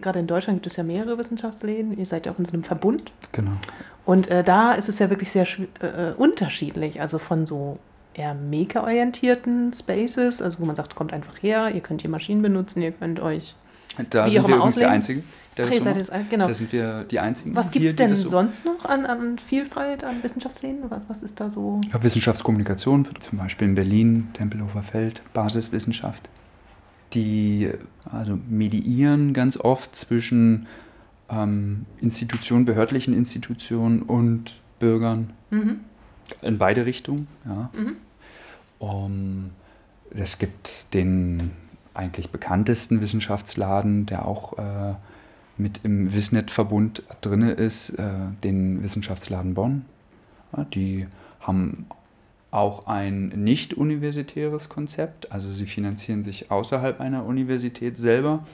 [0.00, 1.96] Gerade in Deutschland gibt es ja mehrere Wissenschaftsläden.
[1.98, 3.12] Ihr seid ja auch in so einem Verbund.
[3.32, 3.52] genau.
[4.04, 7.00] Und äh, da ist es ja wirklich sehr schw- äh, unterschiedlich.
[7.02, 7.78] Also von so
[8.14, 12.80] eher maker-orientierten Spaces, also wo man sagt, kommt einfach her, ihr könnt hier Maschinen benutzen,
[12.82, 13.54] ihr könnt euch.
[14.10, 14.84] Da Wie sind auch wir übrigens die.
[14.86, 15.24] Einzigen.
[15.56, 15.96] der Ach, das so macht.
[15.96, 16.46] jetzt, genau.
[16.46, 17.54] Da sind wir die Einzigen.
[17.56, 20.84] Was gibt es denn das so- sonst noch an, an Vielfalt an Wissenschaftsläden?
[20.88, 21.80] Was, was ist da so?
[21.92, 26.28] Ja, Wissenschaftskommunikation, zum Beispiel in Berlin, Tempelhofer Feld, Basiswissenschaft.
[27.14, 27.70] Die
[28.04, 30.66] also mediieren ganz oft zwischen
[31.30, 35.80] ähm, Institutionen, behördlichen Institutionen und Bürgern Mhm.
[36.42, 37.26] in beide Richtungen.
[37.44, 37.70] Ja.
[37.72, 37.96] Mhm.
[38.78, 39.50] Um,
[40.10, 41.50] es gibt den
[41.94, 44.94] eigentlich bekanntesten Wissenschaftsladen, der auch äh,
[45.56, 48.10] mit im Wissnet-Verbund drin ist, äh,
[48.44, 49.84] den Wissenschaftsladen Bonn.
[50.56, 51.06] Ja, die
[51.40, 51.86] haben
[52.50, 58.46] auch ein nicht universitäres Konzept, also sie finanzieren sich außerhalb einer Universität selber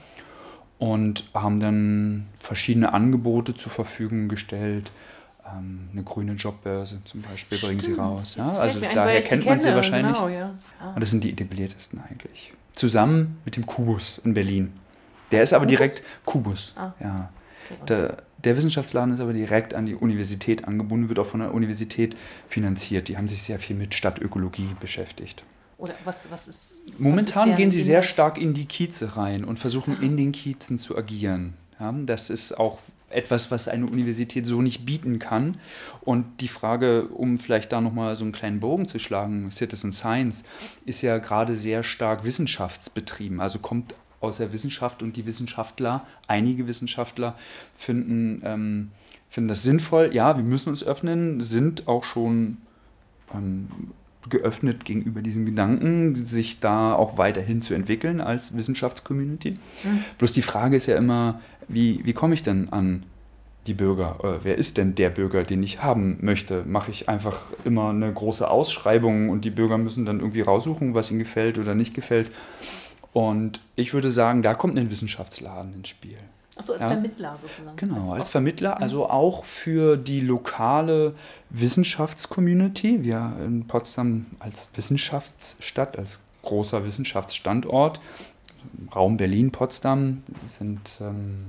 [0.79, 4.91] und haben dann verschiedene Angebote zur Verfügung gestellt.
[5.47, 8.35] Ähm, eine grüne Jobbörse zum Beispiel Stimmt, bringen sie raus.
[8.37, 8.47] Ja?
[8.47, 10.17] Also daher kennt man sie wahrscheinlich.
[10.17, 10.55] Genau, ja.
[10.81, 10.95] ah.
[10.95, 12.53] Und das sind die etabliertesten eigentlich.
[12.75, 14.73] Zusammen mit dem Kubus in Berlin.
[15.31, 15.79] Der ist aber Kubus?
[15.79, 16.75] direkt Kubus.
[16.77, 16.93] Ah.
[16.99, 17.31] Ja.
[17.71, 21.55] Okay, der, der Wissenschaftsladen ist aber direkt an die Universität angebunden, wird auch von der
[21.55, 22.17] Universität
[22.49, 23.09] finanziert.
[23.09, 25.43] Die haben sich sehr viel mit Stadtökologie beschäftigt.
[25.79, 26.81] Oder was, was ist.
[26.99, 30.33] Momentan was ist gehen sie sehr stark in die Kieze rein und versuchen in den
[30.33, 31.55] Kiezen zu agieren.
[31.81, 32.79] Ja, das ist auch
[33.11, 35.59] etwas, was eine Universität so nicht bieten kann.
[36.01, 40.45] Und die Frage, um vielleicht da nochmal so einen kleinen Bogen zu schlagen, Citizen Science
[40.85, 46.67] ist ja gerade sehr stark wissenschaftsbetrieben, also kommt aus der Wissenschaft und die Wissenschaftler, einige
[46.67, 47.37] Wissenschaftler
[47.77, 48.91] finden, ähm,
[49.31, 50.11] finden das sinnvoll.
[50.13, 52.59] Ja, wir müssen uns öffnen, sind auch schon
[53.35, 53.69] ähm,
[54.29, 59.53] geöffnet gegenüber diesem Gedanken, sich da auch weiterhin zu entwickeln als Wissenschaftscommunity.
[59.53, 60.05] Mhm.
[60.19, 63.05] Bloß die Frage ist ja immer, wie, wie komme ich denn an
[63.67, 64.19] die Bürger?
[64.23, 66.65] Äh, wer ist denn der Bürger, den ich haben möchte?
[66.67, 71.11] Mache ich einfach immer eine große Ausschreibung und die Bürger müssen dann irgendwie raussuchen, was
[71.11, 72.31] ihnen gefällt oder nicht gefällt?
[73.15, 76.19] Und ich würde sagen, da kommt ein Wissenschaftsladen ins Spiel.
[76.57, 76.89] Achso, als ja?
[76.91, 77.77] Vermittler sozusagen.
[77.77, 81.15] Genau, als, als Vermittler, also auch für die lokale
[81.51, 83.03] Wissenschaftscommunity.
[83.03, 88.01] Wir in Potsdam als Wissenschaftsstadt, als großer Wissenschaftsstandort,
[88.95, 91.47] Raum Berlin-Potsdam sind ähm,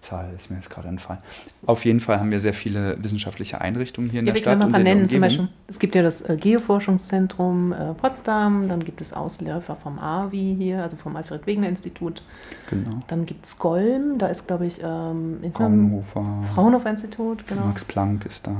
[0.00, 1.20] Zahl ist mir jetzt gerade entfallen.
[1.66, 4.58] Auf jeden Fall haben wir sehr viele wissenschaftliche Einrichtungen hier in ja, der Stadt.
[4.58, 5.48] Wir können mal ein paar nennen, zum Beispiel.
[5.68, 10.82] Es gibt ja das äh, Geoforschungszentrum äh, Potsdam, dann gibt es Ausläufer vom AWI hier,
[10.82, 12.22] also vom Alfred-Wegener-Institut.
[12.68, 13.02] Genau.
[13.08, 16.24] Dann gibt es Golm, da ist, glaube ich, ähm, Fraunhofer.
[16.54, 17.66] Fraunhofer-Institut, genau.
[17.66, 18.56] Max Planck ist da.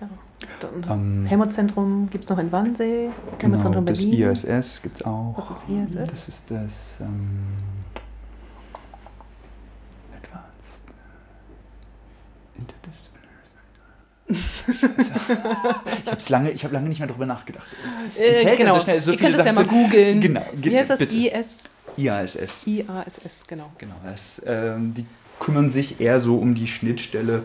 [0.00, 0.08] Ja.
[0.90, 3.10] Ähm, Helmut-Zentrum gibt es noch in Wannsee.
[3.38, 4.20] Genau, Helmut-Zentrum Berlin.
[4.20, 5.34] Das ISS gibt es auch.
[5.36, 6.10] Was ist ISS?
[6.10, 6.98] Das ist das.
[7.00, 7.40] Ähm,
[14.28, 17.66] ich habe lange, ich habe lange nicht mehr darüber nachgedacht.
[18.16, 18.74] Äh, genau.
[18.74, 20.20] So schnell, so Ihr könnt es ja mal googeln.
[20.20, 20.46] Genau.
[20.54, 21.00] Wie heißt das?
[21.00, 21.16] Bitte.
[21.16, 21.68] IS?
[21.96, 22.66] IASS.
[22.66, 23.72] IASS, genau.
[23.78, 23.94] Genau.
[24.04, 25.06] Das, ähm, die
[25.38, 27.42] kümmern sich eher so um die Schnittstelle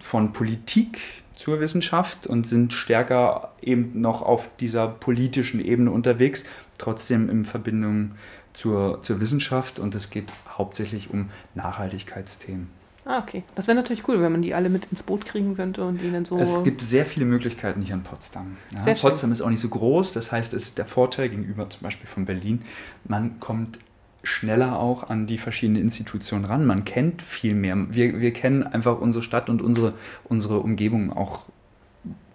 [0.00, 0.98] von Politik
[1.36, 6.44] zur Wissenschaft und sind stärker eben noch auf dieser politischen Ebene unterwegs,
[6.78, 8.12] trotzdem in Verbindung
[8.52, 12.70] zur, zur Wissenschaft und es geht hauptsächlich um Nachhaltigkeitsthemen.
[13.04, 13.42] Ah, okay.
[13.54, 16.24] Das wäre natürlich cool, wenn man die alle mit ins Boot kriegen könnte und ihnen
[16.24, 16.38] so.
[16.38, 18.56] Es gibt sehr viele Möglichkeiten hier in Potsdam.
[18.72, 21.82] Ja, Potsdam ist auch nicht so groß, das heißt, es ist der Vorteil gegenüber zum
[21.82, 22.62] Beispiel von Berlin.
[23.04, 23.80] Man kommt
[24.22, 26.64] schneller auch an die verschiedenen Institutionen ran.
[26.64, 27.76] Man kennt viel mehr.
[27.88, 31.46] Wir, wir kennen einfach unsere Stadt und unsere, unsere Umgebung auch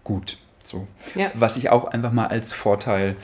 [0.03, 0.38] gut.
[0.65, 0.88] So.
[1.15, 1.32] Ja.
[1.34, 3.15] Was ich auch einfach mal als Vorteil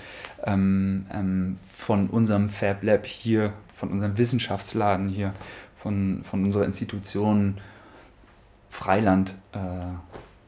[0.46, 5.34] ähm, ähm, von unserem Fab Lab hier, von unserem Wissenschaftsladen hier
[5.84, 7.58] von, von unserer Institution
[8.70, 9.58] Freiland äh,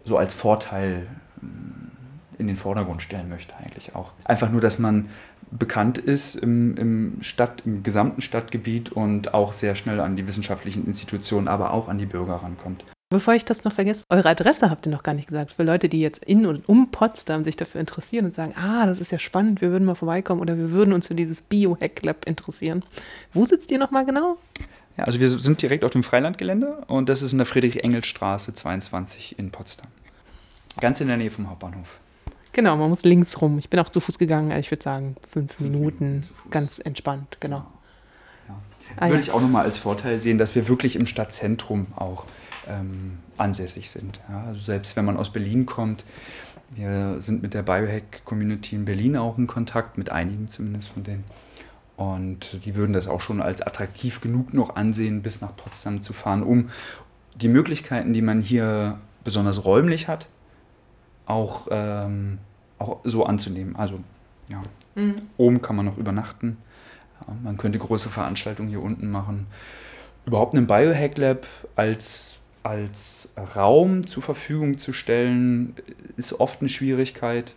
[0.06, 1.08] so als Vorteil
[1.42, 4.12] äh, in den Vordergrund stellen möchte eigentlich auch.
[4.24, 5.10] Einfach nur, dass man
[5.52, 10.86] bekannt ist im, im, Stadt, im gesamten Stadtgebiet und auch sehr schnell an die wissenschaftlichen
[10.88, 12.84] Institutionen, aber auch an die Bürger rankommt.
[13.10, 15.54] Bevor ich das noch vergesse, eure Adresse habt ihr noch gar nicht gesagt.
[15.54, 19.00] Für Leute, die jetzt in und um Potsdam sich dafür interessieren und sagen, ah, das
[19.00, 22.26] ist ja spannend, wir würden mal vorbeikommen oder wir würden uns für dieses Bio-Hack Lab
[22.26, 22.84] interessieren.
[23.32, 24.38] Wo sitzt ihr nochmal genau?
[24.98, 29.38] Ja, also wir sind direkt auf dem Freilandgelände und das ist in der Friedrich-Engels-Straße 22
[29.38, 29.88] in Potsdam.
[30.80, 32.00] Ganz in der Nähe vom Hauptbahnhof.
[32.54, 33.60] Genau, man muss links rum.
[33.60, 36.80] Ich bin auch zu Fuß gegangen, also ich würde sagen fünf, fünf Minuten, Minuten ganz
[36.80, 37.66] entspannt, genau.
[38.48, 38.56] Ja.
[38.96, 39.22] Ah, würde ja.
[39.24, 42.26] ich auch nochmal als Vorteil sehen, dass wir wirklich im Stadtzentrum auch
[42.70, 44.22] ähm, ansässig sind.
[44.30, 46.06] Ja, also selbst wenn man aus Berlin kommt,
[46.74, 51.26] wir sind mit der Biohack-Community in Berlin auch in Kontakt, mit einigen zumindest von denen.
[51.98, 56.12] Und die würden das auch schon als attraktiv genug noch ansehen, bis nach Potsdam zu
[56.14, 56.70] fahren, um
[57.36, 60.28] die Möglichkeiten, die man hier besonders räumlich hat,
[61.26, 62.40] auch, ähm,
[62.80, 63.76] auch so anzunehmen.
[63.76, 64.00] Also
[64.50, 64.62] ja,
[64.96, 65.16] mhm.
[65.38, 66.58] oben kann man noch übernachten.
[67.22, 69.48] Ja, man könnte große Veranstaltungen hier unten machen.
[70.26, 75.76] Überhaupt ein Biohack Lab als, als Raum zur Verfügung zu stellen,
[76.18, 77.54] ist oft eine Schwierigkeit,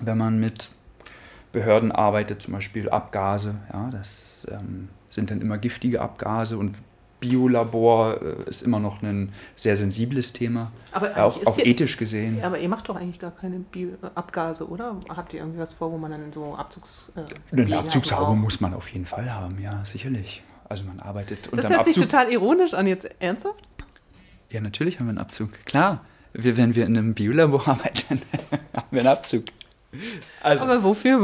[0.00, 0.70] wenn man mit
[1.52, 3.54] Behörden arbeitet, zum Beispiel Abgase.
[3.72, 6.74] Ja, das ähm, sind dann immer giftige Abgase und
[7.20, 11.96] Biolabor äh, ist immer noch ein sehr sensibles Thema, aber ja, auch, auch hier, ethisch
[11.96, 12.42] gesehen.
[12.42, 14.96] Aber ihr macht doch eigentlich gar keine Bio Abgase, oder?
[15.08, 17.12] Habt ihr irgendwie was vor, wo man dann so Abzugs...
[17.16, 20.42] Äh, eine Abzugshaube muss man auf jeden Fall haben, ja, sicherlich.
[20.68, 21.94] Also man arbeitet Das hört Abzug.
[21.94, 23.64] sich total ironisch an, jetzt ernsthaft?
[24.50, 25.50] Ja, natürlich haben wir einen Abzug.
[25.64, 26.04] Klar.
[26.34, 28.20] Wir, wenn wir in einem Biolabor arbeiten,
[28.76, 29.44] haben wir einen Abzug.
[30.42, 31.18] Also, Aber wofür?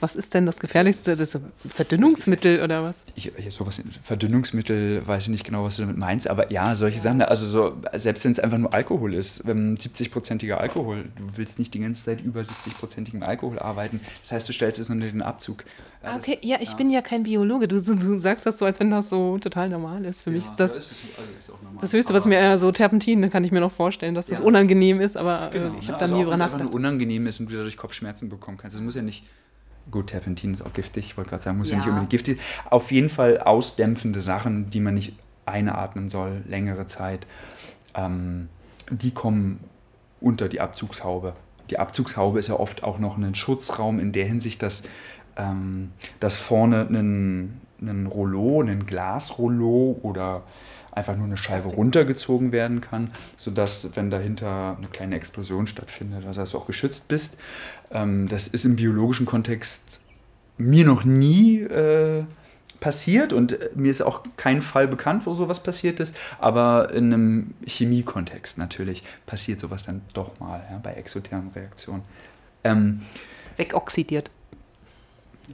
[0.00, 1.16] Was ist denn das Gefährlichste?
[1.16, 1.38] Das
[1.68, 2.98] Verdünnungsmittel oder was?
[3.16, 7.02] Ich, sowas, Verdünnungsmittel, weiß ich nicht genau, was du damit meinst, aber ja, solche ja.
[7.02, 7.22] Sachen.
[7.22, 11.80] Also so, selbst wenn es einfach nur Alkohol ist, 70-prozentiger Alkohol, du willst nicht die
[11.80, 14.00] ganze Zeit über 70-prozentigem Alkohol arbeiten.
[14.22, 15.64] Das heißt, du stellst es unter den Abzug.
[16.02, 16.76] Ja, ah, okay, ja, ich ja.
[16.76, 17.66] bin ja kein Biologe.
[17.66, 20.22] Du, du, sagst das so, als wenn das so total normal ist.
[20.22, 23.42] Für mich ist das es, also ist das Höchste, was mir äh, so Terpentin, kann
[23.42, 26.14] ich mir noch vorstellen, dass das unangenehm ist, aber äh, genau, ich habe da also
[26.14, 26.52] nie drüber nachgedacht.
[26.52, 28.76] Wenn es einfach nur unangenehm ist und du dadurch Kopfschmerzen bekommen kannst.
[28.76, 29.24] Es muss ja nicht
[29.88, 31.74] Gut, Terpentin ist auch giftig, ich wollte gerade sagen, muss ja.
[31.74, 31.78] ja.
[31.78, 35.12] nicht unbedingt giftig Auf jeden Fall ausdämpfende Sachen, die man nicht
[35.44, 37.24] einatmen soll, längere Zeit,
[37.94, 38.48] ähm,
[38.90, 39.60] die kommen
[40.20, 41.34] unter die Abzugshaube.
[41.70, 44.82] Die Abzugshaube ist ja oft auch noch ein Schutzraum in der Hinsicht, dass,
[45.36, 50.42] ähm, dass vorne ein, ein Rollo, ein Glasrollo oder
[50.96, 56.40] einfach nur eine Scheibe runtergezogen werden kann, sodass, wenn dahinter eine kleine Explosion stattfindet, also
[56.40, 57.38] dass du auch geschützt bist.
[57.92, 60.00] Ähm, das ist im biologischen Kontext
[60.56, 62.24] mir noch nie äh,
[62.80, 67.12] passiert und äh, mir ist auch kein Fall bekannt, wo sowas passiert ist, aber in
[67.12, 72.04] einem Chemiekontext natürlich passiert sowas dann doch mal ja, bei exothermen Reaktionen.
[72.64, 73.02] Ähm,
[73.58, 74.30] Wegoxidiert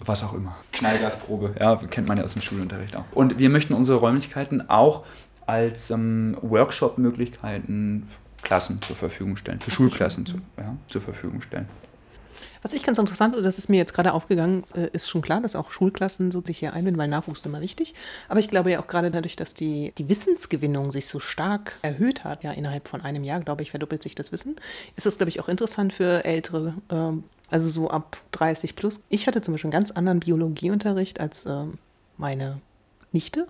[0.01, 0.57] was auch immer.
[0.73, 3.05] Knallgasprobe, ja, kennt man ja aus dem Schulunterricht auch.
[3.13, 5.05] Und wir möchten unsere Räumlichkeiten auch
[5.47, 8.09] als ähm, Workshop-Möglichkeiten
[8.43, 11.69] Klassen zur Verfügung stellen, für Schulklassen zu, ja, zur Verfügung stellen.
[12.63, 15.57] Was ich ganz interessant, das ist mir jetzt gerade aufgegangen, äh, ist schon klar, dass
[15.57, 17.95] auch Schulklassen so sich hier einbinden, weil Nachwuchs ist immer wichtig.
[18.29, 22.23] Aber ich glaube ja auch gerade dadurch, dass die, die Wissensgewinnung sich so stark erhöht
[22.23, 24.57] hat, ja innerhalb von einem Jahr, glaube ich, verdoppelt sich das Wissen,
[24.97, 29.01] ist das, glaube ich, auch interessant für Ältere, ähm, also so ab 30 plus.
[29.09, 31.79] Ich hatte zum Beispiel einen ganz anderen Biologieunterricht als ähm,
[32.17, 32.61] meine
[33.11, 33.49] Nichte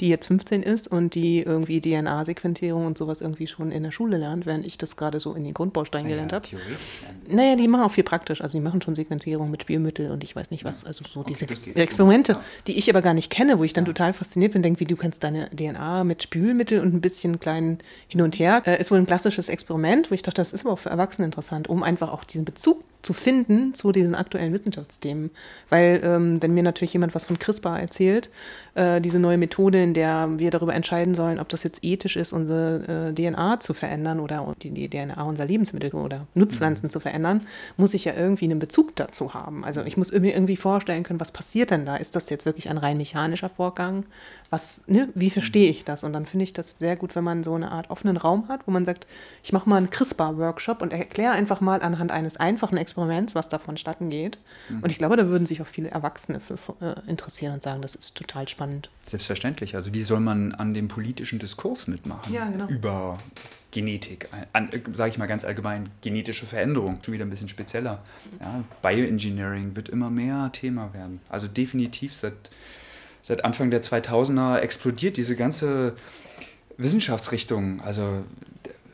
[0.00, 4.16] die jetzt 15 ist und die irgendwie DNA-Sequenzierung und sowas irgendwie schon in der Schule
[4.16, 6.48] lernt, während ich das gerade so in den Grundbaustein naja, gelernt habe.
[7.28, 8.40] Naja, die machen auch viel praktisch.
[8.40, 10.84] Also die machen schon Sequenzierung mit Spielmittel und ich weiß nicht was.
[10.84, 13.92] Also so okay, diese Experimente, die ich aber gar nicht kenne, wo ich dann ja.
[13.92, 17.78] total fasziniert bin, denke, wie du kannst deine DNA mit Spülmittel und ein bisschen kleinen
[18.08, 18.62] hin und her.
[18.66, 21.26] Äh, ist wohl ein klassisches Experiment, wo ich dachte, das ist aber auch für Erwachsene
[21.26, 25.30] interessant, um einfach auch diesen Bezug zu finden zu diesen aktuellen Wissenschaftsthemen.
[25.68, 28.30] Weil ähm, wenn mir natürlich jemand was von CRISPR erzählt,
[28.74, 32.32] äh, diese neue Methode, in der wir darüber entscheiden sollen, ob das jetzt ethisch ist,
[32.32, 36.90] unsere äh, DNA zu verändern oder die, die, DNA unserer Lebensmittel oder Nutzpflanzen mhm.
[36.90, 37.46] zu verändern,
[37.76, 39.64] muss ich ja irgendwie einen Bezug dazu haben.
[39.64, 41.96] Also ich muss mir irgendwie vorstellen können, was passiert denn da?
[41.96, 44.04] Ist das jetzt wirklich ein rein mechanischer Vorgang?
[44.50, 45.08] Was, ne?
[45.14, 46.04] Wie verstehe ich das?
[46.04, 48.66] Und dann finde ich das sehr gut, wenn man so eine Art offenen Raum hat,
[48.66, 49.06] wo man sagt,
[49.42, 53.48] ich mache mal einen CRISPR-Workshop und erkläre einfach mal anhand eines einfachen Experiments, Experiments, was
[53.48, 54.38] da vonstatten geht.
[54.68, 54.82] Mhm.
[54.82, 57.94] Und ich glaube, da würden sich auch viele Erwachsene für äh, interessieren und sagen, das
[57.94, 58.90] ist total spannend.
[59.02, 59.51] Selbstverständlich.
[59.74, 62.32] Also wie soll man an dem politischen Diskurs mitmachen?
[62.32, 62.66] Ja, genau.
[62.66, 63.18] Über
[63.72, 64.28] Genetik,
[64.92, 68.02] sage ich mal ganz allgemein, genetische Veränderung, schon wieder ein bisschen spezieller.
[68.38, 71.20] Ja, Bioengineering wird immer mehr Thema werden.
[71.30, 72.50] Also definitiv seit,
[73.22, 75.96] seit Anfang der 2000er explodiert diese ganze
[76.76, 77.80] Wissenschaftsrichtung.
[77.80, 78.24] Also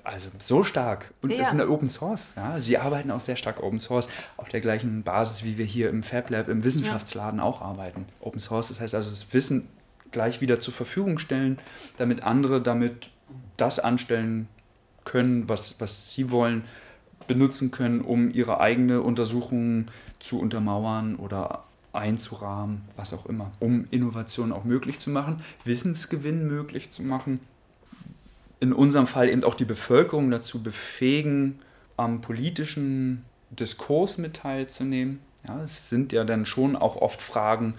[0.08, 1.12] also so stark.
[1.20, 1.40] Und ja.
[1.40, 2.32] es ist eine Open Source.
[2.34, 2.58] Ja?
[2.58, 6.02] Sie arbeiten auch sehr stark Open Source auf der gleichen Basis, wie wir hier im
[6.02, 7.44] Fab Lab, im Wissenschaftsladen ja.
[7.44, 8.06] auch arbeiten.
[8.20, 9.68] Open Source, das heißt also das Wissen
[10.10, 11.58] gleich wieder zur Verfügung stellen,
[11.96, 13.10] damit andere damit
[13.56, 14.48] das anstellen
[15.04, 16.64] können, was, was sie wollen,
[17.26, 19.86] benutzen können, um ihre eigene Untersuchung
[20.18, 26.90] zu untermauern oder einzurahmen, was auch immer, um Innovation auch möglich zu machen, Wissensgewinn möglich
[26.90, 27.40] zu machen
[28.60, 31.60] in unserem Fall eben auch die Bevölkerung dazu befähigen,
[31.96, 35.20] am politischen Diskurs mit teilzunehmen.
[35.46, 37.74] Ja, es sind ja dann schon auch oft Fragen,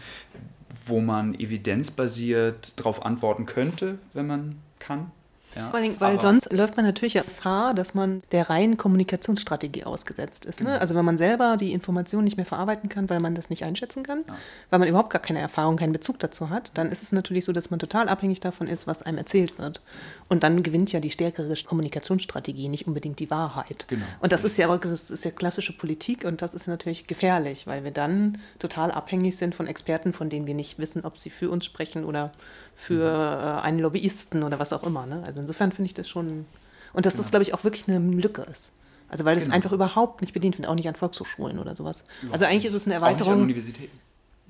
[0.86, 5.12] wo man evidenzbasiert darauf antworten könnte, wenn man kann.
[5.55, 10.45] Ja, Vor allem, weil sonst läuft man natürlich Gefahr, dass man der reinen Kommunikationsstrategie ausgesetzt
[10.45, 10.62] ist.
[10.62, 10.71] Ne?
[10.71, 10.77] Mhm.
[10.79, 14.03] Also wenn man selber die Informationen nicht mehr verarbeiten kann, weil man das nicht einschätzen
[14.03, 14.35] kann, ja.
[14.69, 17.51] weil man überhaupt gar keine Erfahrung, keinen Bezug dazu hat, dann ist es natürlich so,
[17.51, 19.81] dass man total abhängig davon ist, was einem erzählt wird.
[20.27, 23.85] Und dann gewinnt ja die stärkere Kommunikationsstrategie, nicht unbedingt die Wahrheit.
[23.88, 24.05] Genau.
[24.19, 27.83] Und das ist ja das ist ja klassische Politik und das ist natürlich gefährlich, weil
[27.83, 31.49] wir dann total abhängig sind von Experten, von denen wir nicht wissen, ob sie für
[31.49, 32.31] uns sprechen oder
[32.75, 35.05] für äh, einen Lobbyisten oder was auch immer.
[35.05, 35.21] Ne?
[35.25, 36.45] Also insofern finde ich das schon.
[36.93, 37.23] Und dass genau.
[37.23, 38.71] das, glaube ich, auch wirklich eine Lücke ist.
[39.10, 39.56] Also weil es genau.
[39.56, 42.04] einfach überhaupt nicht bedient wird, auch nicht an Volkshochschulen oder sowas.
[42.21, 42.30] Ja.
[42.32, 43.34] Also eigentlich ist es eine Erweiterung.
[43.34, 43.99] Auch nicht an Universitäten.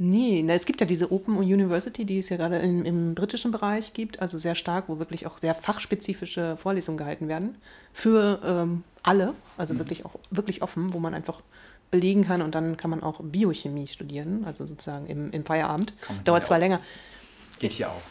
[0.02, 3.52] Nee, na, es gibt ja diese Open University, die es ja gerade im, im, britischen
[3.52, 7.58] Bereich gibt, also sehr stark, wo wirklich auch sehr fachspezifische Vorlesungen gehalten werden.
[7.92, 9.80] Für ähm, alle, also mhm.
[9.80, 11.42] wirklich auch wirklich offen, wo man einfach
[11.92, 15.94] belegen kann und dann kann man auch Biochemie studieren, also sozusagen im, im Feierabend.
[16.24, 16.80] Dauert zwar länger.
[17.60, 18.02] Geht hier auch.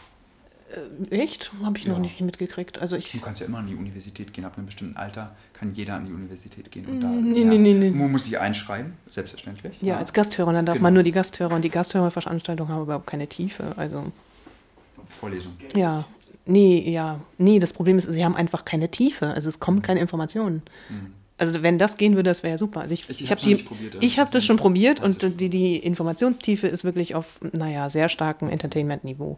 [1.11, 1.51] Äh, echt?
[1.63, 1.93] Habe ich ja.
[1.93, 2.79] noch nicht mitgekriegt.
[2.79, 4.45] Also ich du kannst ja immer an die Universität gehen.
[4.45, 6.85] Ab einem bestimmten Alter kann jeder an die Universität gehen.
[6.85, 7.89] Und da, nee, ja, nee, nee, nee.
[7.89, 9.81] Man muss sich einschreiben, selbstverständlich.
[9.81, 9.97] Ja, ja.
[9.97, 10.47] als Gasthörer.
[10.49, 10.83] Und dann darf genau.
[10.83, 11.55] man nur die Gasthörer.
[11.55, 13.73] Und die Gasthörerveranstaltungen haben überhaupt keine Tiefe.
[13.77, 14.11] Also
[15.07, 15.53] Vorlesung.
[15.75, 16.05] Ja.
[16.45, 17.19] Nee, ja.
[17.37, 19.27] Nee, das Problem ist, sie haben einfach keine Tiefe.
[19.27, 20.61] Also es kommen keine Informationen.
[20.89, 21.13] Mhm.
[21.37, 22.81] Also wenn das gehen würde, das wäre ja super.
[22.81, 26.83] Also ich, ich, ich habe hab, hab das schon probiert und die, die Informationstiefe ist
[26.83, 29.37] wirklich auf, naja, sehr starkem Entertainment-Niveau.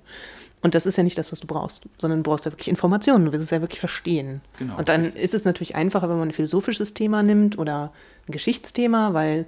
[0.62, 3.26] Und das ist ja nicht das, was du brauchst, sondern du brauchst ja wirklich Informationen,
[3.26, 4.42] du willst es ja wirklich verstehen.
[4.60, 5.24] Genau, und dann richtig.
[5.24, 7.92] ist es natürlich einfacher, wenn man ein philosophisches Thema nimmt oder
[8.28, 9.48] ein Geschichtsthema, weil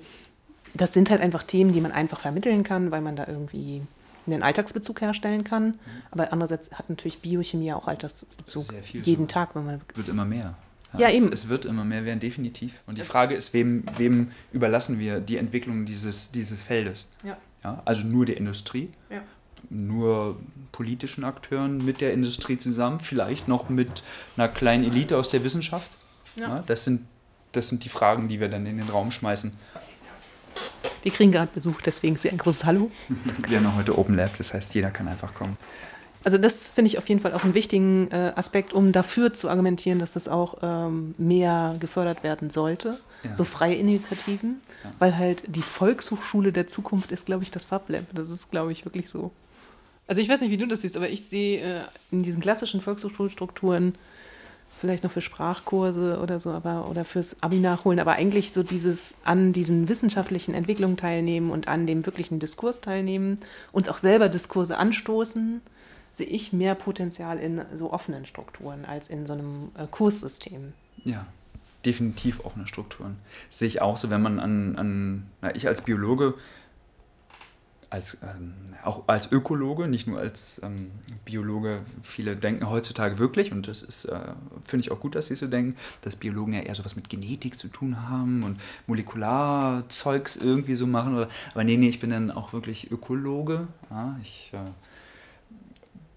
[0.73, 3.81] das sind halt einfach Themen, die man einfach vermitteln kann, weil man da irgendwie
[4.25, 5.65] einen Alltagsbezug herstellen kann.
[5.65, 5.75] Mhm.
[6.09, 8.65] Aber andererseits hat natürlich Biochemie auch Alltagsbezug.
[8.91, 9.27] Jeden so.
[9.27, 9.53] Tag.
[9.53, 10.55] Wenn man wird immer mehr.
[10.93, 11.31] Ja, ja es, eben.
[11.31, 12.73] Es wird immer mehr werden, definitiv.
[12.87, 17.11] Und die Frage ist, wem, wem überlassen wir die Entwicklung dieses, dieses Feldes?
[17.23, 17.37] Ja.
[17.63, 18.89] ja also nur der Industrie?
[19.11, 19.21] Ja
[19.69, 20.37] nur
[20.71, 24.03] politischen Akteuren mit der Industrie zusammen, vielleicht noch mit
[24.37, 25.91] einer kleinen Elite aus der Wissenschaft.
[26.35, 26.47] Ja.
[26.47, 27.01] ja das, sind,
[27.51, 29.53] das sind die Fragen, die wir dann in den Raum schmeißen.
[31.01, 32.89] Wir kriegen gerade Besuch, deswegen Sie ein großes Hallo.
[33.47, 35.57] wir haben heute Open Lab, das heißt, jeder kann einfach kommen.
[36.23, 39.49] Also das finde ich auf jeden Fall auch einen wichtigen äh, Aspekt, um dafür zu
[39.49, 42.99] argumentieren, dass das auch ähm, mehr gefördert werden sollte.
[43.23, 43.35] Ja.
[43.35, 44.61] So freie Initiativen,
[44.99, 48.03] weil halt die Volkshochschule der Zukunft ist, glaube ich, das FabLab.
[48.13, 49.31] Das ist, glaube ich, wirklich so.
[50.07, 52.81] Also ich weiß nicht, wie du das siehst, aber ich sehe äh, in diesen klassischen
[52.81, 53.95] Volkshochschulstrukturen
[54.83, 59.15] vielleicht noch für Sprachkurse oder so, aber oder fürs Abi nachholen, aber eigentlich so dieses
[59.23, 63.37] an diesen wissenschaftlichen Entwicklungen teilnehmen und an dem wirklichen Diskurs teilnehmen,
[63.71, 65.61] uns auch selber Diskurse anstoßen,
[66.11, 70.73] sehe ich mehr Potenzial in so offenen Strukturen als in so einem äh, Kurssystem.
[71.05, 71.25] Ja,
[71.85, 73.17] definitiv offene Strukturen.
[73.49, 76.33] Das sehe ich auch so, wenn man an, an na, ich als Biologe
[77.93, 78.53] als, ähm,
[78.83, 80.89] auch als Ökologe, nicht nur als ähm,
[81.25, 84.19] Biologe, viele denken heutzutage wirklich, und das ist, äh,
[84.65, 87.55] finde ich auch gut, dass sie so denken, dass Biologen ja eher sowas mit Genetik
[87.55, 91.15] zu tun haben und Molekularzeugs irgendwie so machen.
[91.15, 93.67] Oder, aber nee, nee, ich bin dann auch wirklich Ökologe.
[93.91, 94.71] Ja, ich äh,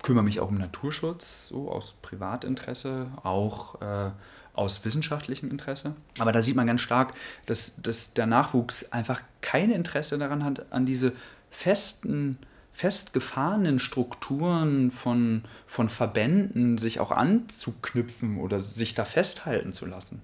[0.03, 4.12] kümmere mich auch um Naturschutz, so aus Privatinteresse, auch äh,
[4.55, 5.95] aus wissenschaftlichem Interesse.
[6.19, 7.12] Aber da sieht man ganz stark,
[7.45, 11.12] dass, dass der Nachwuchs einfach kein Interesse daran hat, an diese
[11.51, 12.39] festen,
[12.73, 20.21] festgefahrenen Strukturen von, von Verbänden sich auch anzuknüpfen oder sich da festhalten zu lassen.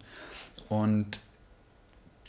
[0.69, 1.19] Und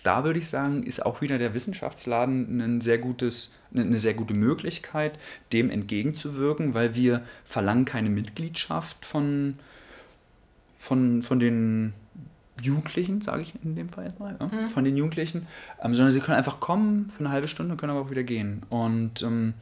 [0.03, 4.33] da würde ich sagen, ist auch wieder der Wissenschaftsladen ein sehr gutes, eine sehr gute
[4.33, 5.17] Möglichkeit,
[5.53, 9.59] dem entgegenzuwirken, weil wir verlangen keine Mitgliedschaft von,
[10.77, 11.93] von, von den
[12.61, 14.69] Jugendlichen, sage ich in dem Fall mal, ja, mhm.
[14.69, 15.47] von den Jugendlichen,
[15.81, 18.61] ähm, sondern sie können einfach kommen für eine halbe Stunde, können aber auch wieder gehen.
[18.69, 19.53] Und ähm,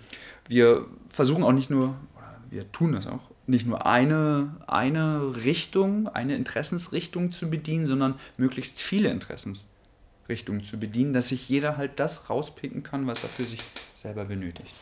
[0.47, 6.07] wir versuchen auch nicht nur, oder wir tun das auch, nicht nur eine, eine Richtung,
[6.09, 12.29] eine Interessensrichtung zu bedienen, sondern möglichst viele Interessensrichtungen zu bedienen, dass sich jeder halt das
[12.29, 13.61] rauspicken kann, was er für sich
[13.95, 14.73] selber benötigt.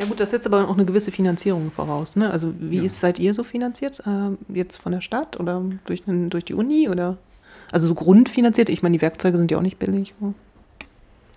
[0.00, 2.16] Ja gut, das setzt aber auch eine gewisse Finanzierung voraus.
[2.16, 2.30] Ne?
[2.30, 2.84] Also wie ja.
[2.84, 4.02] ist, seid ihr so finanziert?
[4.06, 6.88] Äh, jetzt von der Stadt oder durch, den, durch die Uni?
[6.88, 7.18] oder
[7.70, 8.70] Also so grundfinanziert?
[8.70, 10.14] Ich meine, die Werkzeuge sind ja auch nicht billig.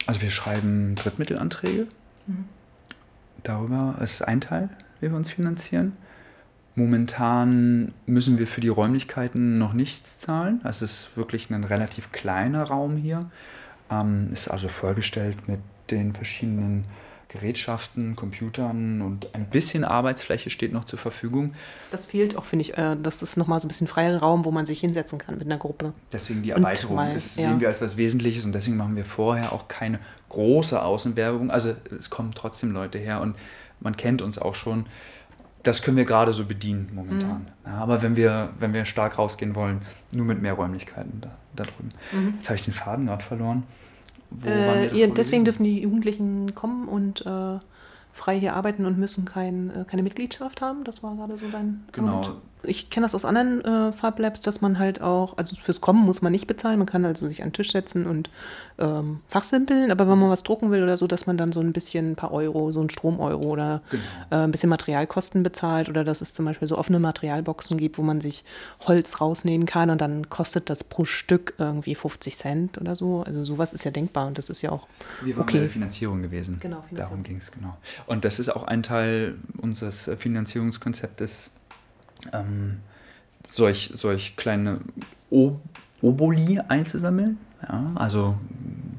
[0.05, 1.87] Also wir schreiben Drittmittelanträge.
[2.25, 2.45] Mhm.
[3.43, 4.69] Darüber ist ein Teil,
[5.01, 5.97] wie wir uns finanzieren.
[6.75, 10.61] Momentan müssen wir für die Räumlichkeiten noch nichts zahlen.
[10.63, 13.29] Es ist wirklich ein relativ kleiner Raum hier.
[13.91, 15.59] Ähm, ist also vollgestellt mit
[15.91, 16.85] den verschiedenen
[17.33, 21.55] Gerätschaften, Computern und ein bisschen Arbeitsfläche steht noch zur Verfügung.
[21.89, 22.77] Das fehlt auch, finde ich.
[22.77, 25.47] Äh, das ist nochmal so ein bisschen freier Raum, wo man sich hinsetzen kann mit
[25.47, 25.93] einer Gruppe.
[26.11, 27.49] Deswegen die Erweiterung mal, das ja.
[27.49, 31.49] sehen wir als was Wesentliches und deswegen machen wir vorher auch keine große Außenwerbung.
[31.49, 33.35] Also es kommen trotzdem Leute her und
[33.79, 34.85] man kennt uns auch schon.
[35.63, 37.47] Das können wir gerade so bedienen momentan.
[37.63, 37.71] Mhm.
[37.71, 39.81] Ja, aber wenn wir, wenn wir stark rausgehen wollen,
[40.13, 41.93] nur mit mehr Räumlichkeiten da, da drüben.
[42.11, 42.35] Mhm.
[42.35, 43.63] Jetzt habe ich den Faden gerade verloren.
[44.45, 47.59] Äh, ihr, deswegen dürfen die Jugendlichen kommen und äh,
[48.11, 50.83] frei hier arbeiten und müssen kein, äh, keine Mitgliedschaft haben.
[50.83, 51.85] Das war gerade so dein.
[51.91, 52.17] Genau.
[52.17, 56.05] Argument ich kenne das aus anderen äh, Farblabs, dass man halt auch, also fürs Kommen
[56.05, 58.29] muss man nicht bezahlen, man kann also sich an den Tisch setzen und
[58.79, 61.73] ähm, fachsimpeln, aber wenn man was drucken will oder so, dass man dann so ein
[61.73, 64.03] bisschen ein paar Euro, so ein Stromeuro oder genau.
[64.31, 68.01] äh, ein bisschen Materialkosten bezahlt oder dass es zum Beispiel so offene Materialboxen gibt, wo
[68.01, 68.43] man sich
[68.87, 73.23] Holz rausnehmen kann und dann kostet das pro Stück irgendwie 50 Cent oder so.
[73.23, 74.87] Also sowas ist ja denkbar und das ist ja auch
[75.21, 75.57] Wir waren okay.
[75.57, 76.57] bei der Finanzierung gewesen.
[76.59, 76.97] Genau, Finanzierung.
[76.97, 77.77] Darum ging es, genau.
[78.05, 81.51] Und das ist auch ein Teil unseres Finanzierungskonzeptes
[82.31, 82.79] ähm,
[83.45, 84.79] solch, solch kleine
[85.29, 85.59] o
[86.01, 87.37] Oboli einzusammeln.
[87.67, 88.35] Ja, also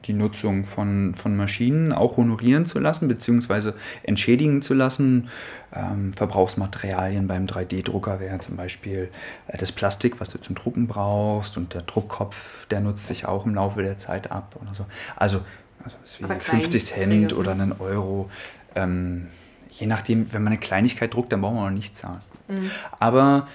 [0.07, 5.29] die Nutzung von, von Maschinen auch honorieren zu lassen, beziehungsweise entschädigen zu lassen.
[5.75, 9.11] Ähm, Verbrauchsmaterialien beim 3D-Drucker wäre zum Beispiel
[9.49, 13.47] äh, das Plastik, was du zum Drucken brauchst, und der Druckkopf, der nutzt sich auch
[13.47, 14.87] im Laufe der Zeit ab oder so.
[15.17, 15.41] Also,
[15.83, 18.31] also es wäre 50 Cent oder einen Euro.
[18.75, 19.29] Ähm,
[19.71, 22.21] je nachdem, wenn man eine Kleinigkeit druckt, dann brauchen wir noch nicht zahlen.
[22.49, 22.71] Mhm.
[22.99, 23.49] Aber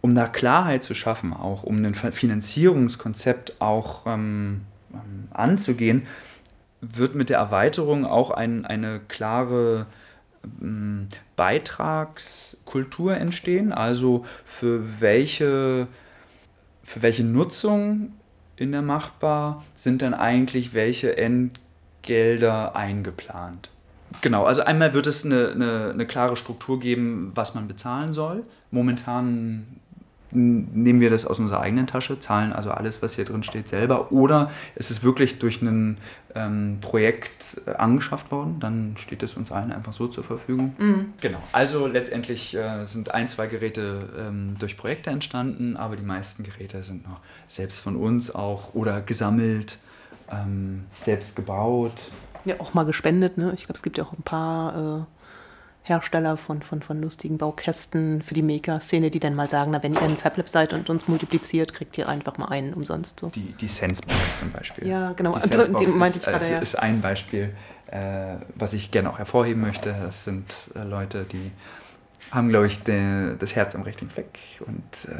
[0.00, 4.62] um da Klarheit zu schaffen, auch um ein Finanzierungskonzept auch ähm,
[4.92, 6.06] ähm, anzugehen,
[6.80, 9.86] wird mit der Erweiterung auch ein, eine klare
[10.60, 15.86] ähm, Beitragskultur entstehen, also für welche,
[16.82, 18.12] für welche Nutzung
[18.56, 23.70] in der Machbar sind dann eigentlich welche Entgelder eingeplant.
[24.20, 28.44] Genau, also einmal wird es eine, eine, eine klare Struktur geben, was man bezahlen soll.
[28.70, 29.66] Momentan
[30.34, 34.12] nehmen wir das aus unserer eigenen Tasche, zahlen also alles, was hier drin steht, selber.
[34.12, 35.98] Oder ist es wirklich durch ein
[36.34, 40.74] ähm, Projekt äh, angeschafft worden, dann steht es uns allen einfach so zur Verfügung.
[40.78, 41.12] Mhm.
[41.20, 41.42] Genau.
[41.52, 46.82] Also letztendlich äh, sind ein, zwei Geräte ähm, durch Projekte entstanden, aber die meisten Geräte
[46.82, 49.78] sind noch selbst von uns auch oder gesammelt,
[50.30, 51.92] ähm, selbst gebaut.
[52.44, 53.52] Ja, auch mal gespendet, ne?
[53.54, 55.06] Ich glaube, es gibt ja auch ein paar.
[55.08, 55.22] Äh
[55.84, 59.94] Hersteller von, von, von lustigen Baukästen für die Maker-Szene, die dann mal sagen, na, wenn
[59.94, 63.18] ihr ein Fablab seid und uns multipliziert, kriegt ihr einfach mal einen umsonst.
[63.18, 63.30] So.
[63.30, 64.86] Die, die Sensebox zum Beispiel.
[64.86, 65.34] Ja, genau.
[65.34, 66.58] Die Sensebox ist, ich gerade, ja.
[66.58, 67.52] ist ein Beispiel,
[67.88, 69.92] äh, was ich gerne auch hervorheben möchte.
[69.92, 71.50] Das sind äh, Leute, die
[72.30, 75.16] haben, glaube ich, de, das Herz am richtigen Fleck und äh,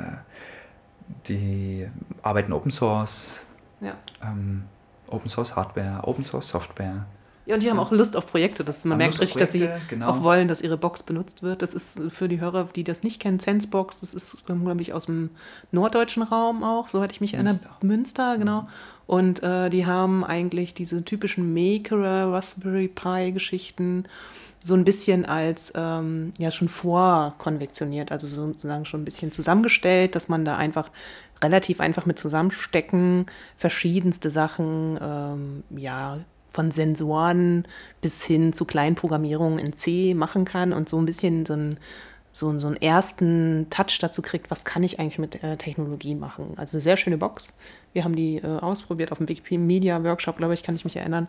[1.26, 1.88] die
[2.22, 3.40] arbeiten Open Source,
[3.80, 3.96] ja.
[4.22, 4.64] ähm,
[5.12, 7.06] Open Source Hardware, Open Source Software.
[7.44, 8.62] Ja, und die haben auch Lust auf Projekte.
[8.62, 10.10] Das, man merkt richtig, dass sie genau.
[10.10, 11.60] auch wollen, dass ihre Box benutzt wird.
[11.60, 13.98] Das ist für die Hörer, die das nicht kennen, Sensebox.
[13.98, 15.30] Das ist, glaube ich, aus dem
[15.72, 17.50] norddeutschen Raum auch, soweit ich mich Münster.
[17.50, 17.76] erinnere.
[17.82, 18.68] Münster, genau.
[19.08, 24.04] Und äh, die haben eigentlich diese typischen Maker, Raspberry Pi-Geschichten
[24.62, 30.28] so ein bisschen als ähm, ja schon vorkonvektioniert, also sozusagen schon ein bisschen zusammengestellt, dass
[30.28, 30.88] man da einfach
[31.42, 33.26] relativ einfach mit zusammenstecken
[33.56, 36.20] verschiedenste Sachen ähm, ja
[36.52, 37.66] von Sensoren
[38.00, 41.78] bis hin zu kleinen Programmierungen in C machen kann und so ein bisschen so einen,
[42.30, 46.52] so, so einen ersten Touch dazu kriegt, was kann ich eigentlich mit äh, Technologie machen.
[46.56, 47.52] Also eine sehr schöne Box.
[47.92, 51.28] Wir haben die äh, ausprobiert auf dem Wikimedia-Workshop, glaube ich, kann ich mich erinnern.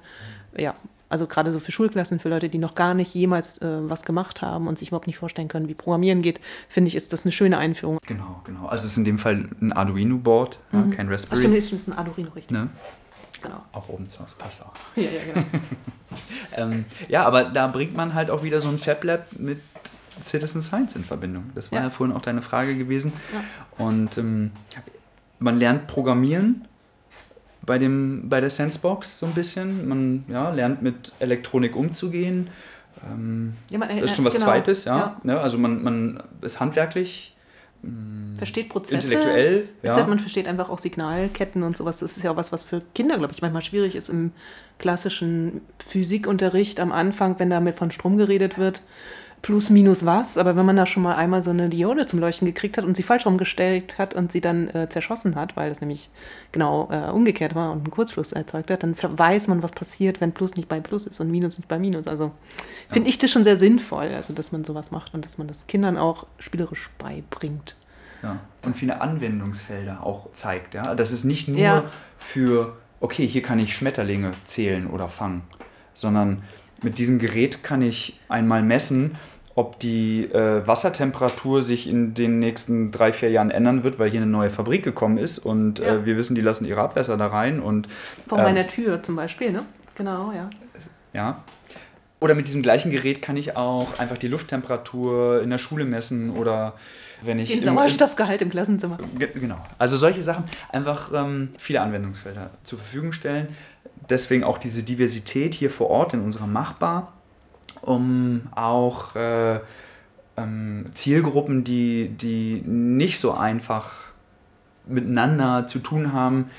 [0.57, 0.75] Ja,
[1.13, 4.41] also gerade so für Schulklassen, für Leute, die noch gar nicht jemals äh, was gemacht
[4.41, 7.31] haben und sich überhaupt nicht vorstellen können, wie Programmieren geht, finde ich, ist das eine
[7.31, 7.99] schöne Einführung.
[8.07, 8.65] Genau, genau.
[8.65, 10.89] Also es ist in dem Fall ein Arduino-Board, mhm.
[10.89, 11.35] ja, kein Raspberry.
[11.35, 12.49] Ach, stimmt, ist ein Arduino, richtig.
[12.49, 12.67] Ne?
[13.43, 13.61] Genau.
[13.73, 14.73] Auch Open Source, passt auch.
[14.95, 15.45] Ja, ja, genau.
[16.73, 19.61] ähm, ja, aber da bringt man halt auch wieder so ein FabLab mit
[20.19, 21.51] Citizen Science in Verbindung.
[21.53, 23.13] Das war ja, ja vorhin auch deine Frage gewesen.
[23.31, 23.85] Ja.
[23.85, 24.49] Und ähm,
[25.37, 26.67] man lernt Programmieren
[27.65, 29.87] bei, dem, bei der Sensebox so ein bisschen.
[29.87, 32.49] Man ja, lernt mit Elektronik umzugehen.
[33.03, 34.45] Ähm, ja, man, das ist schon was genau.
[34.45, 34.97] Zweites, ja.
[34.97, 35.21] ja.
[35.23, 37.35] Ne, also man, man ist handwerklich
[37.81, 38.35] hm.
[38.37, 39.13] versteht Prozesse.
[39.13, 40.05] Intellektuell, ja.
[40.05, 41.97] Man versteht einfach auch Signalketten und sowas.
[41.97, 44.31] Das ist ja auch was, was für Kinder, glaube ich, manchmal schwierig ist im
[44.79, 48.81] klassischen Physikunterricht am Anfang, wenn damit von Strom geredet wird
[49.43, 52.47] plus minus was, aber wenn man da schon mal einmal so eine Diode zum Leuchten
[52.47, 55.81] gekriegt hat und sie falsch rumgestellt hat und sie dann äh, zerschossen hat, weil das
[55.81, 56.09] nämlich
[56.53, 60.31] genau äh, umgekehrt war und einen Kurzschluss erzeugt hat, dann weiß man, was passiert, wenn
[60.31, 62.07] Plus nicht bei Plus ist und Minus nicht bei Minus.
[62.07, 62.31] Also
[62.89, 65.67] finde ich das schon sehr sinnvoll, also dass man sowas macht und dass man das
[65.67, 67.75] Kindern auch spielerisch beibringt.
[68.23, 70.73] Ja, und viele Anwendungsfelder auch zeigt.
[70.73, 70.95] Ja?
[70.95, 71.83] Das ist nicht nur ja.
[72.17, 75.41] für, okay, hier kann ich Schmetterlinge zählen oder fangen,
[75.93, 76.43] sondern
[76.81, 79.17] mit diesem Gerät kann ich einmal messen,
[79.55, 84.21] ob die äh, Wassertemperatur sich in den nächsten drei, vier Jahren ändern wird, weil hier
[84.21, 85.95] eine neue Fabrik gekommen ist und äh, ja.
[85.95, 87.61] äh, wir wissen, die lassen ihre Abwässer da rein.
[87.61, 87.87] Und,
[88.27, 89.65] Vor äh, meiner Tür zum Beispiel, ne?
[89.95, 90.49] Genau, ja.
[91.13, 91.43] Ja.
[92.19, 96.31] Oder mit diesem gleichen Gerät kann ich auch einfach die Lufttemperatur in der Schule messen
[96.31, 96.73] oder
[97.21, 97.51] wenn ich.
[97.51, 98.97] Den Sauerstoffgehalt im, im Klassenzimmer.
[99.19, 99.57] Genau.
[99.77, 103.49] Also solche Sachen einfach ähm, viele Anwendungsfelder zur Verfügung stellen.
[104.09, 107.13] Deswegen auch diese Diversität hier vor Ort in unserer Machbar
[107.83, 109.59] um auch äh,
[110.37, 113.93] ähm, Zielgruppen, die, die nicht so einfach
[114.85, 116.49] miteinander zu tun haben,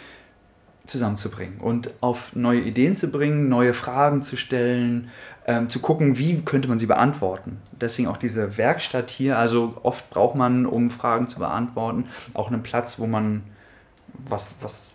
[0.87, 5.11] zusammenzubringen und auf neue Ideen zu bringen, neue Fragen zu stellen,
[5.47, 7.59] ähm, zu gucken, wie könnte man sie beantworten.
[7.72, 9.39] Deswegen auch diese Werkstatt hier.
[9.39, 13.43] Also oft braucht man, um Fragen zu beantworten, auch einen Platz, wo man
[14.29, 14.91] was, was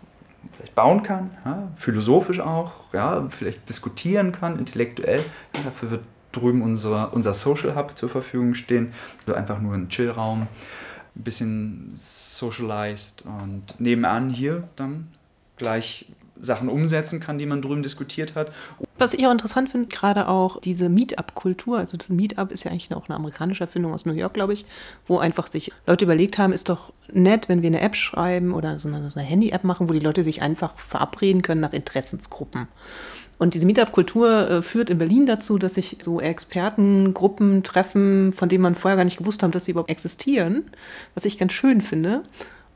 [0.56, 5.24] vielleicht bauen kann, ja, philosophisch auch, ja, vielleicht diskutieren kann, intellektuell.
[5.56, 8.92] Ja, dafür wird drüben unser, unser Social Hub zur Verfügung stehen.
[9.20, 15.08] Also einfach nur ein Chillraum, ein bisschen socialized und nebenan hier dann
[15.56, 16.06] gleich
[16.42, 18.52] Sachen umsetzen kann, die man drüben diskutiert hat.
[18.98, 22.92] Was ich auch interessant finde, gerade auch diese Meetup-Kultur, also das Meetup ist ja eigentlich
[22.94, 24.66] auch eine amerikanische Erfindung aus New York, glaube ich,
[25.06, 28.78] wo einfach sich Leute überlegt haben, ist doch nett, wenn wir eine App schreiben oder
[28.78, 32.68] so eine, so eine Handy-App machen, wo die Leute sich einfach verabreden können nach Interessensgruppen.
[33.40, 38.60] Und diese Meetup-Kultur äh, führt in Berlin dazu, dass sich so Expertengruppen treffen, von denen
[38.60, 40.64] man vorher gar nicht gewusst hat, dass sie überhaupt existieren,
[41.14, 42.22] was ich ganz schön finde.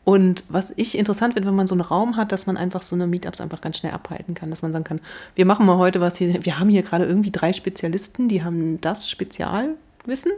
[0.04, 2.96] Und was ich interessant finde, wenn man so einen Raum hat, dass man einfach so
[2.96, 5.00] eine Meetups einfach ganz schnell abhalten kann, dass man sagen kann,
[5.34, 8.80] wir machen mal heute was hier, wir haben hier gerade irgendwie drei Spezialisten, die haben
[8.80, 10.32] das Spezialwissen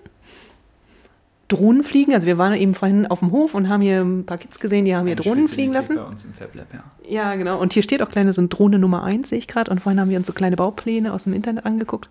[1.49, 2.13] Drohnen fliegen.
[2.13, 4.85] Also wir waren eben vorhin auf dem Hof und haben hier ein paar Kids gesehen,
[4.85, 5.95] die haben hier Drohnen fliegen lassen.
[5.95, 6.85] Bei uns im FabLab, ja.
[7.09, 7.61] Ja, genau.
[7.61, 9.71] Und hier steht auch kleine so eine Drohne Nummer 1, sehe ich gerade.
[9.71, 12.09] Und vorhin haben wir uns so kleine Baupläne aus dem Internet angeguckt.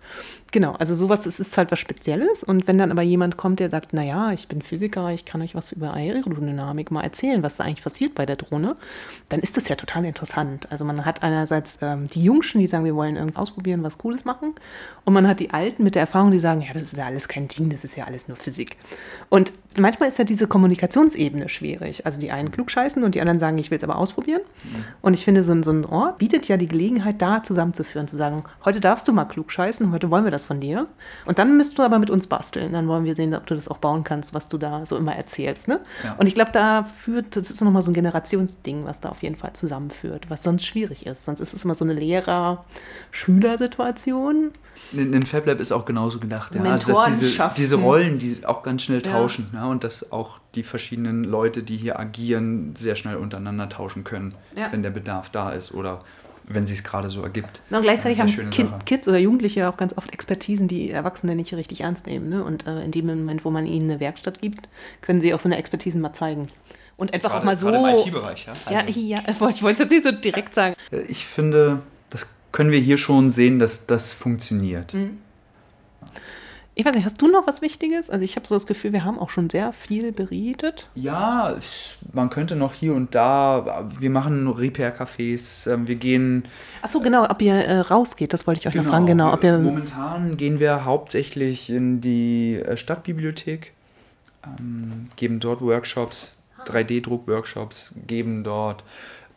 [0.52, 2.42] Genau, also sowas das ist halt was Spezielles.
[2.42, 5.54] Und wenn dann aber jemand kommt, der sagt, naja, ich bin Physiker, ich kann euch
[5.54, 8.76] was über Aerodynamik mal erzählen, was da eigentlich passiert bei der Drohne,
[9.28, 10.70] dann ist das ja total interessant.
[10.70, 14.24] Also man hat einerseits ähm, die Jungschen, die sagen, wir wollen irgendwas ausprobieren, was Cooles
[14.24, 14.54] machen.
[15.04, 17.28] Und man hat die Alten mit der Erfahrung, die sagen, ja, das ist ja alles
[17.28, 18.76] kein Ding, das ist ja alles nur Physik.
[19.28, 22.06] Und manchmal ist ja diese Kommunikationsebene schwierig.
[22.06, 24.40] Also die einen klugscheißen und die anderen sagen, ich will es aber ausprobieren.
[24.64, 24.84] Mhm.
[25.02, 28.16] Und ich finde, so ein, so ein Ort bietet ja die Gelegenheit, da zusammenzuführen, zu
[28.16, 30.86] sagen, heute darfst du mal klugscheißen, heute wollen wir das von dir.
[31.24, 32.72] Und dann müsst du aber mit uns basteln.
[32.72, 35.16] Dann wollen wir sehen, ob du das auch bauen kannst, was du da so immer
[35.16, 35.68] erzählst.
[35.68, 35.80] Ne?
[36.04, 36.16] Ja.
[36.18, 39.36] Und ich glaube, da führt, das ist nochmal so ein Generationsding, was da auf jeden
[39.36, 41.24] Fall zusammenführt, was sonst schwierig ist.
[41.24, 44.52] Sonst ist es immer so eine Lehrer-Schüler-Situation.
[44.92, 46.54] Ein FabLab ist auch genauso gedacht.
[46.54, 46.62] Ja.
[46.62, 49.48] Also, dass diese, diese Rollen, die auch ganz schnell tauschen.
[49.52, 49.65] Ja.
[49.70, 54.72] Und dass auch die verschiedenen Leute, die hier agieren, sehr schnell untereinander tauschen können, ja.
[54.72, 56.00] wenn der Bedarf da ist oder
[56.48, 57.60] wenn sie es gerade so ergibt.
[57.70, 61.80] und gleichzeitig haben kind, Kids oder Jugendliche auch ganz oft Expertisen, die Erwachsene nicht richtig
[61.80, 62.28] ernst nehmen.
[62.28, 62.44] Ne?
[62.44, 64.68] Und äh, in dem Moment, wo man ihnen eine Werkstatt gibt,
[65.00, 66.48] können sie auch so eine Expertisen mal zeigen.
[66.96, 67.68] Und einfach gerade, auch mal so.
[67.68, 68.52] Im IT-Bereich, ja?
[68.64, 70.76] Also ja, ja, ich wollte es jetzt nicht so direkt sagen.
[71.08, 74.94] Ich finde, das können wir hier schon sehen, dass das funktioniert.
[74.94, 75.18] Mhm.
[76.78, 78.10] Ich weiß nicht, hast du noch was Wichtiges?
[78.10, 80.86] Also ich habe so das Gefühl, wir haben auch schon sehr viel beredet.
[80.94, 81.56] Ja,
[82.12, 86.44] man könnte noch hier und da, wir machen Repair-Cafés, ähm, wir gehen...
[86.82, 89.06] Ach so, genau, ob ihr äh, rausgeht, das wollte ich euch genau, noch fragen.
[89.06, 93.72] Genau, ob ihr, momentan gehen wir hauptsächlich in die äh, Stadtbibliothek,
[94.44, 98.84] ähm, geben dort Workshops, 3D-Druck-Workshops, geben dort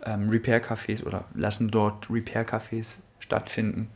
[0.05, 3.87] ähm, Repair-Cafés oder lassen dort Repair-Cafés stattfinden.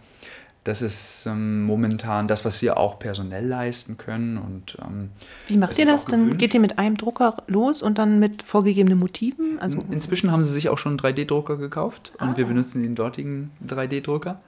[0.64, 4.38] Das ist ähm, momentan das, was wir auch personell leisten können.
[4.38, 5.10] Und, ähm,
[5.48, 6.06] Wie macht ihr das?
[6.06, 9.60] Dann geht ihr mit einem Drucker los und dann mit vorgegebenen Motiven?
[9.60, 12.28] Also Inzwischen haben sie sich auch schon einen 3D-Drucker gekauft ah.
[12.28, 14.40] und wir benutzen den dortigen 3D-Drucker.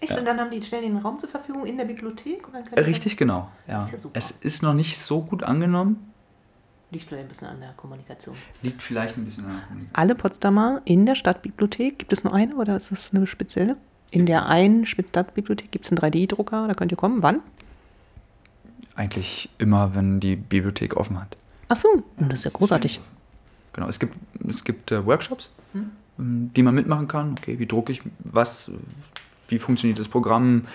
[0.00, 0.12] Echt?
[0.12, 0.18] Ja.
[0.18, 2.42] Und dann haben die stellen den Raum zur Verfügung in der Bibliothek?
[2.76, 3.50] Richtig, genau.
[3.66, 3.78] Ja.
[3.80, 6.12] Ist ja es ist noch nicht so gut angenommen.
[6.90, 8.36] Liegt vielleicht ein bisschen an der Kommunikation.
[8.62, 10.00] Liegt vielleicht ein bisschen an der Kommunikation.
[10.00, 13.76] Alle Potsdamer in der Stadtbibliothek, gibt es nur eine oder ist das eine spezielle?
[14.10, 17.22] In der einen Stadtbibliothek gibt es einen 3D-Drucker, da könnt ihr kommen.
[17.22, 17.40] Wann?
[18.94, 21.36] Eigentlich immer, wenn die Bibliothek offen hat.
[21.68, 21.88] Ach so,
[22.18, 23.00] das ist ja großartig.
[23.72, 24.16] Genau, es gibt,
[24.48, 25.90] es gibt äh, Workshops, hm?
[26.18, 27.32] Ähm, die man mitmachen kann.
[27.32, 28.70] Okay, wie drucke ich was?
[29.48, 30.66] Wie funktioniert das Programm?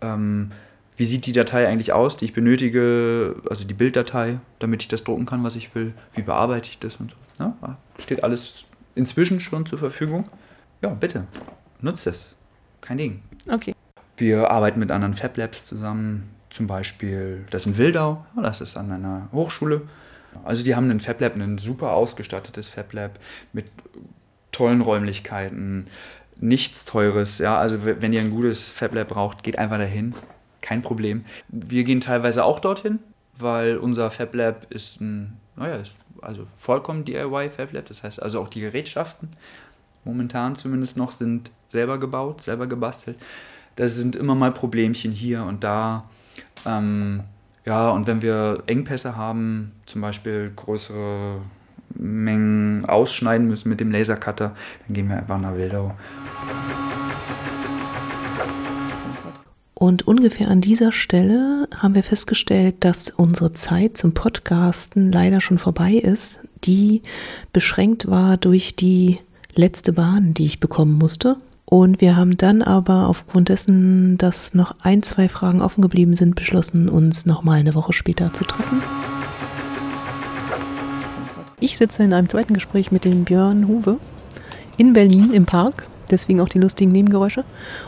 [0.00, 0.50] Ähm,
[0.96, 5.04] wie sieht die Datei eigentlich aus, die ich benötige, also die Bilddatei, damit ich das
[5.04, 5.94] drucken kann, was ich will?
[6.14, 7.44] Wie bearbeite ich das und so?
[7.44, 8.64] Ja, steht alles
[8.96, 10.28] inzwischen schon zur Verfügung.
[10.82, 11.28] Ja, bitte,
[11.80, 12.34] nutzt es
[12.80, 13.22] kein Ding.
[13.50, 13.74] Okay.
[14.16, 18.90] Wir arbeiten mit anderen Fab Labs zusammen, zum Beispiel das in Wildau, das ist an
[18.90, 19.82] einer Hochschule.
[20.44, 23.18] Also die haben ein Fab Lab, ein super ausgestattetes Fab Lab
[23.52, 23.66] mit
[24.52, 25.86] tollen Räumlichkeiten,
[26.40, 27.38] nichts Teures.
[27.38, 30.14] Ja, also wenn ihr ein gutes Fab Lab braucht, geht einfach dahin,
[30.60, 31.24] kein Problem.
[31.48, 32.98] Wir gehen teilweise auch dorthin,
[33.36, 37.86] weil unser Fab Lab ist ein, naja, ist also vollkommen DIY Fab Lab.
[37.86, 39.30] Das heißt also auch die Gerätschaften
[40.04, 43.16] momentan zumindest noch sind selber gebaut, selber gebastelt.
[43.76, 46.04] Da sind immer mal Problemchen hier und da.
[46.66, 47.22] Ähm,
[47.64, 51.40] ja, und wenn wir Engpässe haben, zum Beispiel größere
[51.94, 54.54] Mengen ausschneiden müssen mit dem Lasercutter,
[54.86, 55.94] dann gehen wir einfach nach Wildau.
[59.74, 65.58] Und ungefähr an dieser Stelle haben wir festgestellt, dass unsere Zeit zum Podcasten leider schon
[65.58, 67.02] vorbei ist, die
[67.52, 69.20] beschränkt war durch die
[69.54, 71.36] letzte Bahn, die ich bekommen musste.
[71.64, 76.34] Und wir haben dann aber aufgrund dessen, dass noch ein, zwei Fragen offen geblieben sind,
[76.34, 78.80] beschlossen, uns nochmal eine Woche später zu treffen.
[81.60, 83.98] Ich sitze in einem zweiten Gespräch mit dem Björn Huwe
[84.78, 87.44] in Berlin im Park, deswegen auch die lustigen Nebengeräusche.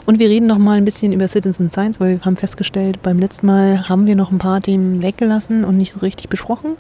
[0.06, 3.46] Und wir reden nochmal ein bisschen über Citizen Science, weil wir haben festgestellt, beim letzten
[3.46, 6.72] Mal haben wir noch ein paar Themen weggelassen und nicht richtig besprochen.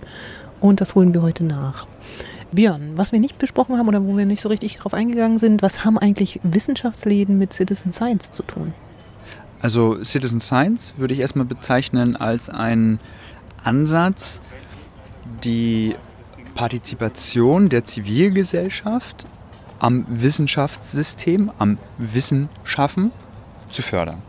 [0.60, 1.86] Und das holen wir heute nach.
[2.52, 5.62] Björn, was wir nicht besprochen haben oder wo wir nicht so richtig drauf eingegangen sind,
[5.62, 8.74] was haben eigentlich Wissenschaftsläden mit Citizen Science zu tun?
[9.60, 12.98] Also Citizen Science würde ich erstmal bezeichnen als einen
[13.62, 14.40] Ansatz,
[15.44, 15.94] die
[16.54, 19.26] Partizipation der Zivilgesellschaft
[19.78, 23.12] am Wissenschaftssystem, am Wissenschaffen
[23.70, 24.22] zu fördern.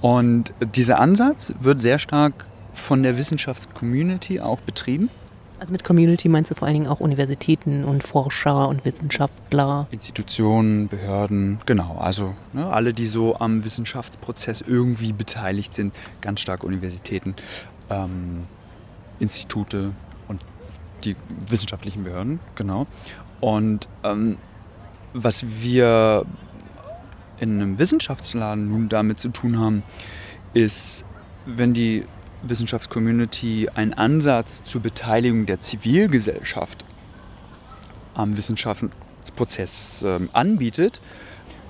[0.00, 5.10] Und dieser Ansatz wird sehr stark von der Wissenschaftscommunity auch betrieben.
[5.62, 9.86] Also mit Community meinst du vor allen Dingen auch Universitäten und Forscher und Wissenschaftler?
[9.92, 11.98] Institutionen, Behörden, genau.
[11.98, 17.36] Also ne, alle, die so am Wissenschaftsprozess irgendwie beteiligt sind, ganz stark Universitäten,
[17.90, 18.48] ähm,
[19.20, 19.92] Institute
[20.26, 20.44] und
[21.04, 21.14] die
[21.48, 22.88] wissenschaftlichen Behörden, genau.
[23.40, 24.38] Und ähm,
[25.12, 26.26] was wir
[27.38, 29.84] in einem Wissenschaftsladen nun damit zu tun haben,
[30.54, 31.04] ist,
[31.46, 32.04] wenn die
[32.42, 36.84] Wissenschaftscommunity einen Ansatz zur Beteiligung der Zivilgesellschaft
[38.14, 41.00] am Wissenschaftsprozess äh, anbietet,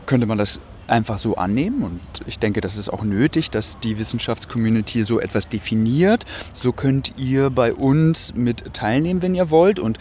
[0.06, 1.82] könnte man das einfach so annehmen.
[1.82, 6.24] Und ich denke, das ist auch nötig, dass die Wissenschaftscommunity so etwas definiert.
[6.54, 9.78] So könnt ihr bei uns mit teilnehmen, wenn ihr wollt.
[9.78, 9.98] Und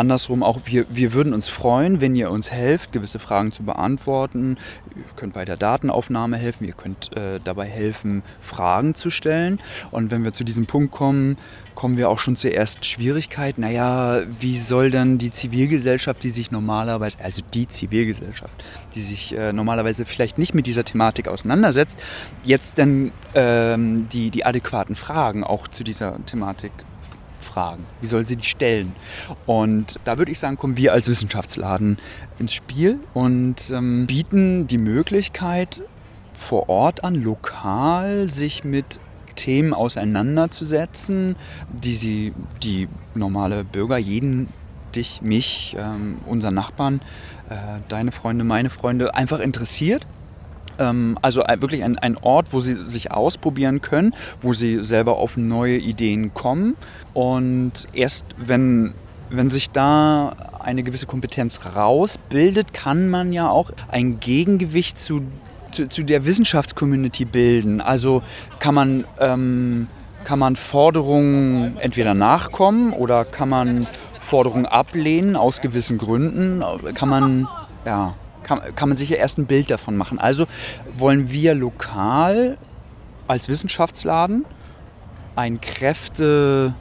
[0.00, 4.56] Andersrum auch, wir, wir würden uns freuen, wenn ihr uns helft, gewisse Fragen zu beantworten.
[4.96, 9.60] Ihr könnt bei der Datenaufnahme helfen, ihr könnt äh, dabei helfen, Fragen zu stellen.
[9.90, 11.36] Und wenn wir zu diesem Punkt kommen,
[11.74, 13.58] kommen wir auch schon zur ersten Schwierigkeit.
[13.58, 18.54] Naja, wie soll dann die Zivilgesellschaft, die sich normalerweise, also die Zivilgesellschaft,
[18.94, 21.98] die sich äh, normalerweise vielleicht nicht mit dieser Thematik auseinandersetzt,
[22.42, 26.72] jetzt dann ähm, die, die adäquaten Fragen auch zu dieser Thematik
[27.52, 27.84] fragen?
[28.00, 28.92] Wie soll sie die stellen?
[29.46, 31.98] Und da würde ich sagen, kommen wir als Wissenschaftsladen
[32.38, 35.82] ins Spiel und ähm, bieten die Möglichkeit,
[36.32, 38.98] vor Ort an, lokal sich mit
[39.34, 41.36] Themen auseinanderzusetzen,
[41.70, 42.32] die sie,
[42.62, 44.48] die normale Bürger, jeden,
[44.94, 47.00] dich, mich, ähm, unseren Nachbarn,
[47.48, 47.56] äh,
[47.88, 50.06] deine Freunde, meine Freunde einfach interessiert
[50.80, 55.36] ähm, also wirklich ein, ein Ort, wo sie sich ausprobieren können, wo sie selber auf
[55.36, 56.76] neue Ideen kommen.
[57.14, 58.94] Und erst wenn,
[59.28, 65.22] wenn sich da eine gewisse Kompetenz rausbildet, kann man ja auch ein Gegengewicht zu,
[65.70, 67.80] zu, zu der Wissenschaftscommunity bilden.
[67.80, 68.22] Also
[68.58, 69.86] kann man, ähm,
[70.24, 73.86] kann man Forderungen entweder nachkommen oder kann man
[74.18, 76.62] Forderungen ablehnen aus gewissen Gründen.
[76.94, 77.48] Kann man,
[77.84, 80.18] ja, kann, kann man sich ja erst ein Bild davon machen.
[80.18, 80.46] Also
[80.96, 82.58] wollen wir lokal
[83.28, 84.44] als Wissenschaftsladen
[85.36, 86.74] ein Kräfte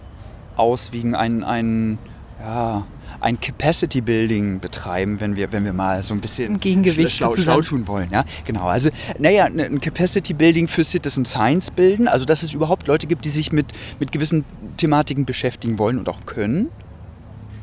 [0.55, 1.97] auswiegen, ein, ein,
[2.39, 2.85] ja,
[3.21, 7.33] ein Capacity Building betreiben, wenn wir, wenn wir mal so ein bisschen ein Gegengewicht schlau,
[7.33, 8.09] schlau tun wollen.
[8.11, 8.23] Ja?
[8.45, 13.07] Genau, also naja, ein Capacity Building für Citizen Science bilden, also dass es überhaupt Leute
[13.07, 13.67] gibt, die sich mit,
[13.99, 14.45] mit gewissen
[14.77, 16.69] Thematiken beschäftigen wollen und auch können.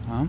[0.09, 0.27] Ja?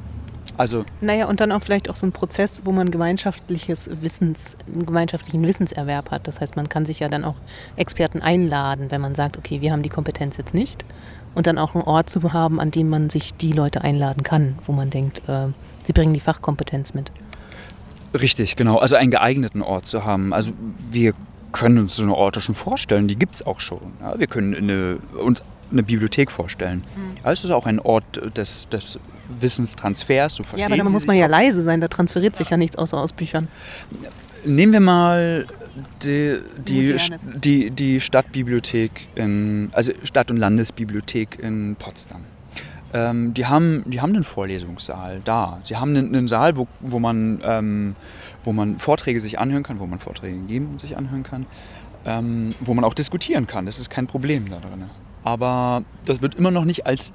[0.57, 4.85] Also naja, und dann auch vielleicht auch so ein Prozess, wo man gemeinschaftliches Wissens, einen
[4.85, 6.27] gemeinschaftlichen Wissenserwerb hat.
[6.27, 7.35] Das heißt, man kann sich ja dann auch
[7.75, 10.83] Experten einladen, wenn man sagt, okay, wir haben die Kompetenz jetzt nicht.
[11.35, 14.57] Und dann auch einen Ort zu haben, an dem man sich die Leute einladen kann,
[14.65, 15.49] wo man denkt, äh,
[15.83, 17.11] sie bringen die Fachkompetenz mit.
[18.19, 18.77] Richtig, genau.
[18.77, 20.33] Also einen geeigneten Ort zu haben.
[20.33, 20.51] Also
[20.89, 21.13] wir
[21.51, 23.93] können uns so eine Orte schon vorstellen, die gibt es auch schon.
[24.01, 26.83] Ja, wir können eine, uns eine Bibliothek vorstellen.
[26.95, 27.17] Mhm.
[27.23, 28.99] Also es ist auch ein Ort des, des
[29.39, 30.35] Wissenstransfers.
[30.35, 32.97] So ja, aber da muss man ja leise sein, da transferiert sich ja nichts außer
[32.97, 33.47] aus Büchern.
[34.45, 35.47] Nehmen wir mal
[36.03, 36.95] die, die,
[37.35, 42.21] die, die Stadtbibliothek, in, also Stadt- und Landesbibliothek in Potsdam.
[42.93, 45.59] Ähm, die, haben, die haben einen Vorlesungssaal da.
[45.63, 47.95] Sie haben einen, einen Saal, wo, wo, man, ähm,
[48.43, 51.45] wo man Vorträge sich anhören kann, wo man Vorträge geben und sich anhören kann,
[52.05, 53.65] ähm, wo man auch diskutieren kann.
[53.65, 54.85] Das ist kein Problem da drin.
[55.23, 57.13] Aber das wird immer noch nicht als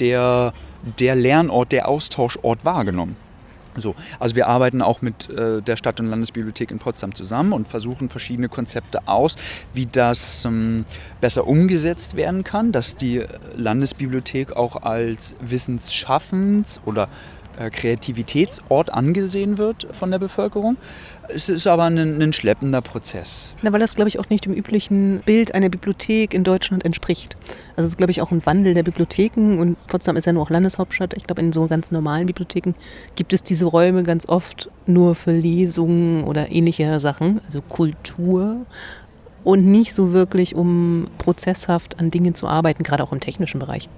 [0.00, 0.52] der
[0.98, 3.16] der Lernort, der Austauschort wahrgenommen.
[3.74, 7.68] So, also wir arbeiten auch mit äh, der Stadt- und Landesbibliothek in Potsdam zusammen und
[7.68, 9.36] versuchen verschiedene Konzepte aus,
[9.72, 10.84] wie das ähm,
[11.22, 13.22] besser umgesetzt werden kann, dass die
[13.56, 17.08] Landesbibliothek auch als Wissensschaffens- oder
[17.70, 20.76] Kreativitätsort angesehen wird von der Bevölkerung.
[21.28, 23.54] Es ist aber ein, ein schleppender Prozess.
[23.62, 27.36] Na, weil das, glaube ich, auch nicht dem üblichen Bild einer Bibliothek in Deutschland entspricht.
[27.76, 30.42] Also es ist, glaube ich, auch ein Wandel der Bibliotheken und Potsdam ist ja nur
[30.42, 31.14] auch Landeshauptstadt.
[31.14, 32.74] Ich glaube, in so ganz normalen Bibliotheken
[33.16, 38.66] gibt es diese Räume ganz oft nur für Lesungen oder ähnliche Sachen, also Kultur
[39.44, 43.88] und nicht so wirklich, um prozesshaft an Dingen zu arbeiten, gerade auch im technischen Bereich.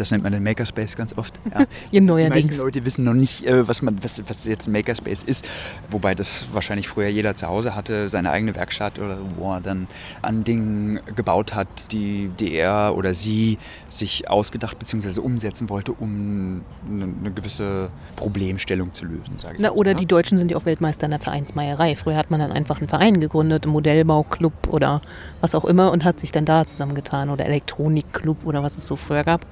[0.00, 1.38] Das nennt man den Makerspace ganz oft.
[1.50, 1.64] Ja.
[1.90, 2.46] Ihr neuerdings.
[2.46, 5.44] Die meisten Leute wissen noch nicht, äh, was, man, was, was jetzt ein Makerspace ist.
[5.90, 9.88] Wobei das wahrscheinlich früher jeder zu Hause hatte, seine eigene Werkstatt oder wo er dann
[10.22, 15.18] an Dingen gebaut hat, die, die er oder sie sich ausgedacht bzw.
[15.20, 19.60] umsetzen wollte, um eine, eine gewisse Problemstellung zu lösen, sage ich.
[19.60, 19.96] Na, oder ja?
[19.96, 21.96] die Deutschen sind ja auch Weltmeister in der Vereinsmeierei.
[21.96, 25.02] Früher hat man dann einfach einen Verein gegründet, einen Modellbauclub oder
[25.40, 28.94] was auch immer und hat sich dann da zusammengetan oder Elektronikclub oder was es so
[28.94, 29.46] früher gab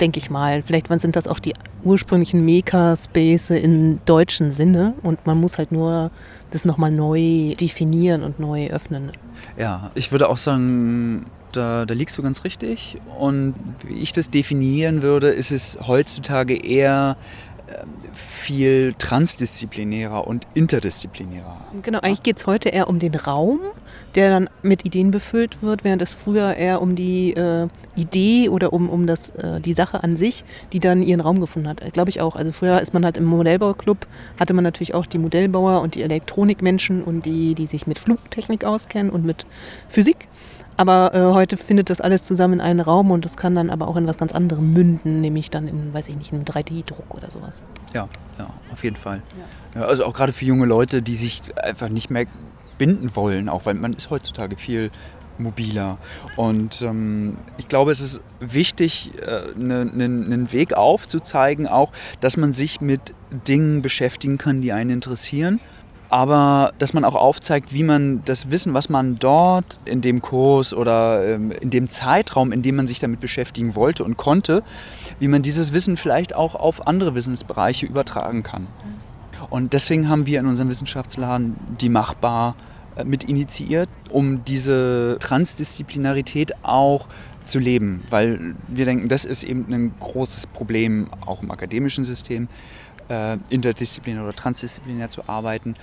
[0.00, 0.62] denke ich mal.
[0.62, 6.10] Vielleicht sind das auch die ursprünglichen Makerspace in deutschen Sinne und man muss halt nur
[6.50, 9.12] das nochmal neu definieren und neu öffnen.
[9.56, 12.98] Ja, ich würde auch sagen, da, da liegst du ganz richtig.
[13.18, 13.54] Und
[13.86, 17.16] wie ich das definieren würde, ist es heutzutage eher
[18.12, 21.56] viel transdisziplinärer und interdisziplinärer.
[21.82, 23.60] Genau, eigentlich geht es heute eher um den Raum,
[24.14, 28.72] der dann mit Ideen befüllt wird, während es früher eher um die äh, Idee oder
[28.72, 31.92] um, um das, äh, die Sache an sich, die dann ihren Raum gefunden hat.
[31.92, 32.36] Glaube ich auch.
[32.36, 34.06] Also früher ist man halt im Modellbauclub,
[34.38, 38.64] hatte man natürlich auch die Modellbauer und die Elektronikmenschen und die, die sich mit Flugtechnik
[38.64, 39.46] auskennen und mit
[39.88, 40.28] Physik.
[40.80, 43.86] Aber äh, heute findet das alles zusammen in einem Raum und das kann dann aber
[43.86, 47.30] auch in was ganz anderem münden, nämlich dann in, weiß ich nicht, einem 3D-Druck oder
[47.30, 47.64] sowas.
[47.92, 48.08] Ja,
[48.38, 49.20] ja, auf jeden Fall.
[49.74, 49.82] Ja.
[49.82, 52.24] Ja, also auch gerade für junge Leute, die sich einfach nicht mehr
[52.78, 54.90] binden wollen, auch weil man ist heutzutage viel
[55.36, 55.98] mobiler.
[56.36, 62.38] Und ähm, ich glaube, es ist wichtig, einen äh, ne, ne Weg aufzuzeigen, auch, dass
[62.38, 63.14] man sich mit
[63.46, 65.60] Dingen beschäftigen kann, die einen interessieren
[66.10, 70.74] aber dass man auch aufzeigt, wie man das Wissen, was man dort in dem Kurs
[70.74, 74.62] oder ähm, in dem Zeitraum, in dem man sich damit beschäftigen wollte und konnte,
[75.20, 78.66] wie man dieses Wissen vielleicht auch auf andere Wissensbereiche übertragen kann.
[79.48, 82.56] Und deswegen haben wir in unserem Wissenschaftsladen die Machbar
[82.96, 87.06] äh, mit initiiert, um diese Transdisziplinarität auch
[87.44, 92.48] zu leben, weil wir denken, das ist eben ein großes Problem auch im akademischen System,
[93.10, 95.74] äh, interdisziplinär oder transdisziplinär zu arbeiten.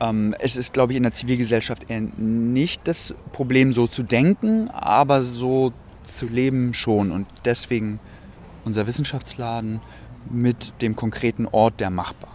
[0.00, 4.68] Ähm, es ist, glaube ich, in der Zivilgesellschaft eher nicht das Problem, so zu denken,
[4.70, 5.72] aber so
[6.02, 7.10] zu leben schon.
[7.10, 8.00] Und deswegen
[8.64, 9.80] unser Wissenschaftsladen
[10.30, 12.30] mit dem konkreten Ort der Machbar.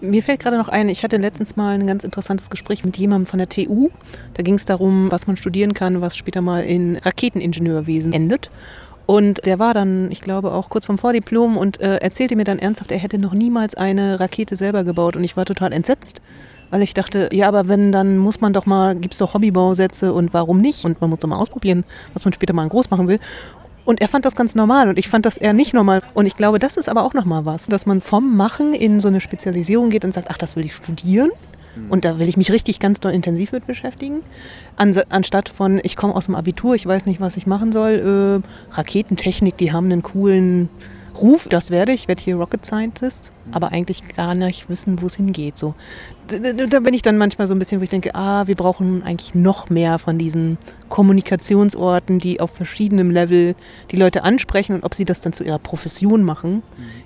[0.00, 3.26] Mir fällt gerade noch ein, ich hatte letztens mal ein ganz interessantes Gespräch mit jemandem
[3.26, 3.88] von der TU.
[4.34, 8.50] Da ging es darum, was man studieren kann, was später mal in Raketeningenieurwesen endet.
[9.06, 12.58] Und der war dann, ich glaube, auch kurz vorm Vordiplom und äh, erzählte mir dann
[12.58, 15.16] ernsthaft, er hätte noch niemals eine Rakete selber gebaut.
[15.16, 16.20] Und ich war total entsetzt,
[16.70, 20.12] weil ich dachte, ja, aber wenn, dann muss man doch mal, gibt es doch Hobbybausätze
[20.12, 20.84] und warum nicht?
[20.84, 21.84] Und man muss doch mal ausprobieren,
[22.14, 23.20] was man später mal groß machen will.
[23.84, 26.02] Und er fand das ganz normal und ich fand das eher nicht normal.
[26.12, 29.06] Und ich glaube, das ist aber auch nochmal was, dass man vom Machen in so
[29.06, 31.30] eine Spezialisierung geht und sagt, ach, das will ich studieren.
[31.76, 31.90] Mhm.
[31.90, 34.22] Und da will ich mich richtig ganz doll intensiv mit beschäftigen.
[34.76, 38.42] An, anstatt von, ich komme aus dem Abitur, ich weiß nicht, was ich machen soll.
[38.72, 40.68] Äh, Raketentechnik, die haben einen coolen
[41.20, 45.16] Ruf, das werde ich, werde hier Rocket Scientist, aber eigentlich gar nicht wissen, wo es
[45.16, 45.56] hingeht.
[45.56, 45.74] So.
[46.28, 49.34] Da bin ich dann manchmal so ein bisschen, wo ich denke, ah, wir brauchen eigentlich
[49.34, 50.58] noch mehr von diesen
[50.88, 53.54] Kommunikationsorten, die auf verschiedenem Level
[53.90, 56.62] die Leute ansprechen und ob sie das dann zu ihrer Profession machen, mhm.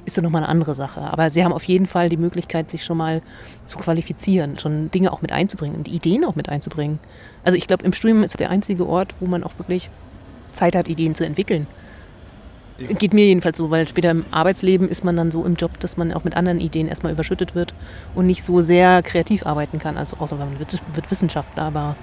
[0.07, 1.01] ist dann nochmal eine andere Sache.
[1.01, 3.23] Aber sie haben auf jeden Fall die Möglichkeit, sich schon mal
[3.67, 6.99] zu qualifizieren, schon Dinge auch mit einzubringen und Ideen auch mit einzubringen.
[7.45, 9.91] Also ich glaube, im Studium ist der einzige Ort, wo man auch wirklich
[10.53, 11.67] Zeit hat, Ideen zu entwickeln.
[12.99, 15.97] Geht mir jedenfalls so, weil später im Arbeitsleben ist man dann so im Job, dass
[15.97, 17.75] man auch mit anderen Ideen erstmal überschüttet wird
[18.15, 19.97] und nicht so sehr kreativ arbeiten kann.
[19.97, 21.97] Also außer man wird, wird Wissenschaftler, aber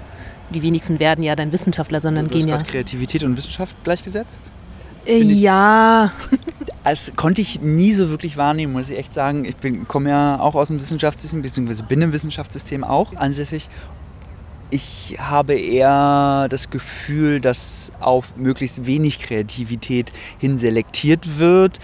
[0.50, 2.58] die wenigsten werden ja dann Wissenschaftler, sondern du gehen ja.
[2.58, 4.52] Kreativität und Wissenschaft gleichgesetzt?
[5.06, 6.12] Äh, ja.
[6.84, 9.44] Das konnte ich nie so wirklich wahrnehmen, muss ich echt sagen.
[9.44, 9.56] Ich
[9.88, 13.68] komme ja auch aus dem Wissenschaftssystem, beziehungsweise bin im Wissenschaftssystem auch ansässig
[14.70, 21.78] ich habe eher das Gefühl, dass auf möglichst wenig Kreativität hin selektiert wird.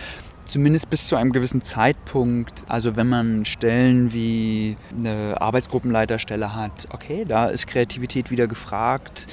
[0.47, 2.67] Zumindest bis zu einem gewissen Zeitpunkt.
[2.69, 9.27] Also wenn man Stellen wie eine Arbeitsgruppenleiterstelle hat, okay, da ist Kreativität wieder gefragt.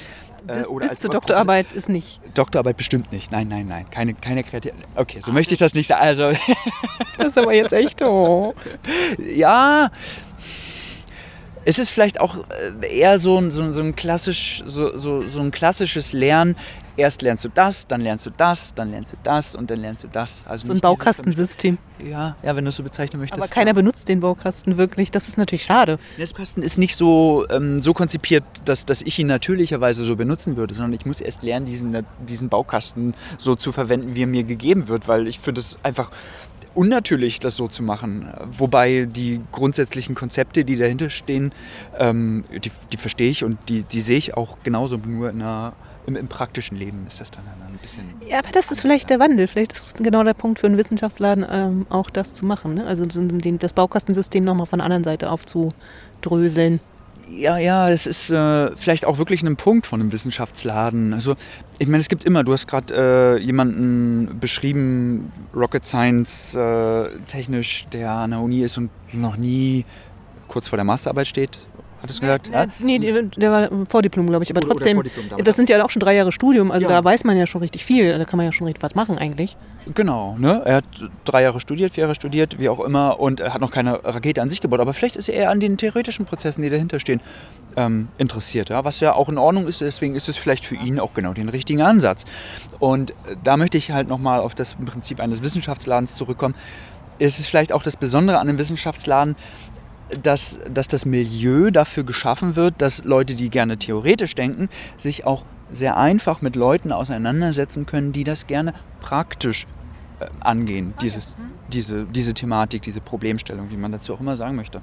[0.46, 2.20] Äh, bis, oder bis zur Doktorarbeit ist nicht.
[2.34, 3.30] Doktorarbeit bestimmt nicht.
[3.30, 3.84] Nein, nein, nein.
[3.90, 4.86] Keine, keine Kreativität.
[4.94, 6.02] Okay, so ah, möchte ich das nicht sagen.
[6.02, 6.32] Also.
[7.18, 8.54] das ist aber jetzt echt oh.
[9.18, 9.90] ja
[11.64, 12.38] es ist vielleicht auch
[12.80, 16.56] äh, eher so ein, so, so ein, klassisch, so, so, so ein klassisches Lernen.
[16.94, 20.04] Erst lernst du das, dann lernst du das, dann lernst du das und dann lernst
[20.04, 20.44] du das.
[20.46, 21.78] Also so ein Baukastensystem.
[22.04, 23.40] Ja, ja, wenn du es so bezeichnen möchtest.
[23.40, 25.10] Aber keiner benutzt den Baukasten wirklich.
[25.10, 25.98] Das ist natürlich schade.
[26.18, 30.56] Der Baukasten ist nicht so, ähm, so konzipiert, dass, dass ich ihn natürlicherweise so benutzen
[30.56, 34.44] würde, sondern ich muss erst lernen, diesen, diesen Baukasten so zu verwenden, wie er mir
[34.44, 36.10] gegeben wird, weil ich finde es einfach
[36.74, 38.32] unnatürlich, das so zu machen.
[38.56, 41.52] Wobei die grundsätzlichen Konzepte, die dahinter stehen,
[41.98, 45.72] ähm, die, die, verstehe ich und die, die sehe ich auch genauso nur in einer
[46.06, 48.04] im, im, praktischen Leben ist das dann ein bisschen.
[48.28, 49.46] Ja, aber das ist vielleicht der Wandel.
[49.46, 52.74] Vielleicht ist genau der Punkt für einen Wissenschaftsladen, ähm, auch das zu machen.
[52.74, 52.86] Ne?
[52.86, 56.80] Also den, das Baukastensystem nochmal von der anderen Seite aufzudröseln.
[57.28, 61.14] Ja, ja, es ist äh, vielleicht auch wirklich ein Punkt von einem Wissenschaftsladen.
[61.14, 61.36] Also,
[61.78, 67.86] ich meine, es gibt immer, du hast gerade äh, jemanden beschrieben, Rocket Science äh, technisch,
[67.92, 69.84] der an der Uni ist und noch nie
[70.48, 71.58] kurz vor der Masterarbeit steht
[72.02, 72.50] Hattest du gesagt?
[72.52, 72.66] Ja?
[72.80, 74.50] Nee, der war Vordiplom, glaube ich.
[74.50, 75.08] Aber oder, trotzdem, oder
[75.44, 76.72] das sind ja auch schon drei Jahre Studium.
[76.72, 76.96] Also ja.
[76.96, 78.18] da weiß man ja schon richtig viel.
[78.18, 79.56] Da kann man ja schon richtig was machen eigentlich.
[79.94, 80.36] Genau.
[80.36, 80.62] Ne?
[80.64, 80.84] Er hat
[81.24, 83.20] drei Jahre studiert, vier Jahre studiert, wie auch immer.
[83.20, 84.80] Und er hat noch keine Rakete an sich gebaut.
[84.80, 87.20] Aber vielleicht ist er eher an den theoretischen Prozessen, die dahinter stehen,
[87.76, 88.68] ähm, interessiert.
[88.68, 88.84] Ja?
[88.84, 89.80] Was ja auch in Ordnung ist.
[89.80, 92.24] Deswegen ist es vielleicht für ihn auch genau den richtigen Ansatz.
[92.80, 96.56] Und da möchte ich halt nochmal auf das Prinzip eines Wissenschaftsladens zurückkommen.
[97.20, 99.36] Es ist vielleicht auch das Besondere an einem Wissenschaftsladen,
[100.22, 105.44] dass, dass das Milieu dafür geschaffen wird, dass Leute, die gerne theoretisch denken, sich auch
[105.72, 109.66] sehr einfach mit Leuten auseinandersetzen können, die das gerne praktisch
[110.20, 111.34] äh, angehen, dieses,
[111.72, 114.80] diese, diese Thematik, diese Problemstellung, wie man dazu auch immer sagen möchte.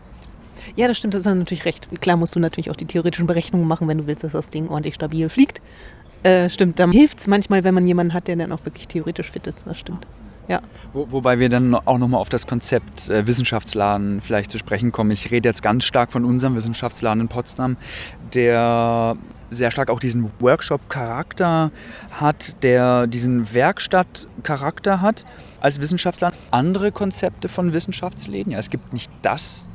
[0.76, 1.88] Ja, das stimmt, das ist natürlich recht.
[2.02, 4.68] Klar musst du natürlich auch die theoretischen Berechnungen machen, wenn du willst, dass das Ding
[4.68, 5.62] ordentlich stabil fliegt.
[6.24, 9.32] Äh, stimmt, dann hilft es manchmal, wenn man jemanden hat, der dann auch wirklich theoretisch
[9.32, 9.60] fit ist.
[9.66, 10.06] Das stimmt.
[10.50, 10.62] Ja.
[10.93, 15.12] Wo, wobei wir dann auch nochmal auf das Konzept äh, Wissenschaftsladen vielleicht zu sprechen kommen.
[15.12, 17.78] Ich rede jetzt ganz stark von unserem Wissenschaftsladen in Potsdam,
[18.34, 19.16] der
[19.52, 21.72] sehr stark auch diesen Workshop-Charakter
[22.12, 25.24] hat, der diesen Werkstatt-Charakter hat
[25.62, 26.38] als Wissenschaftsladen.
[26.50, 29.68] Andere Konzepte von Wissenschaftsläden, ja, es gibt nicht das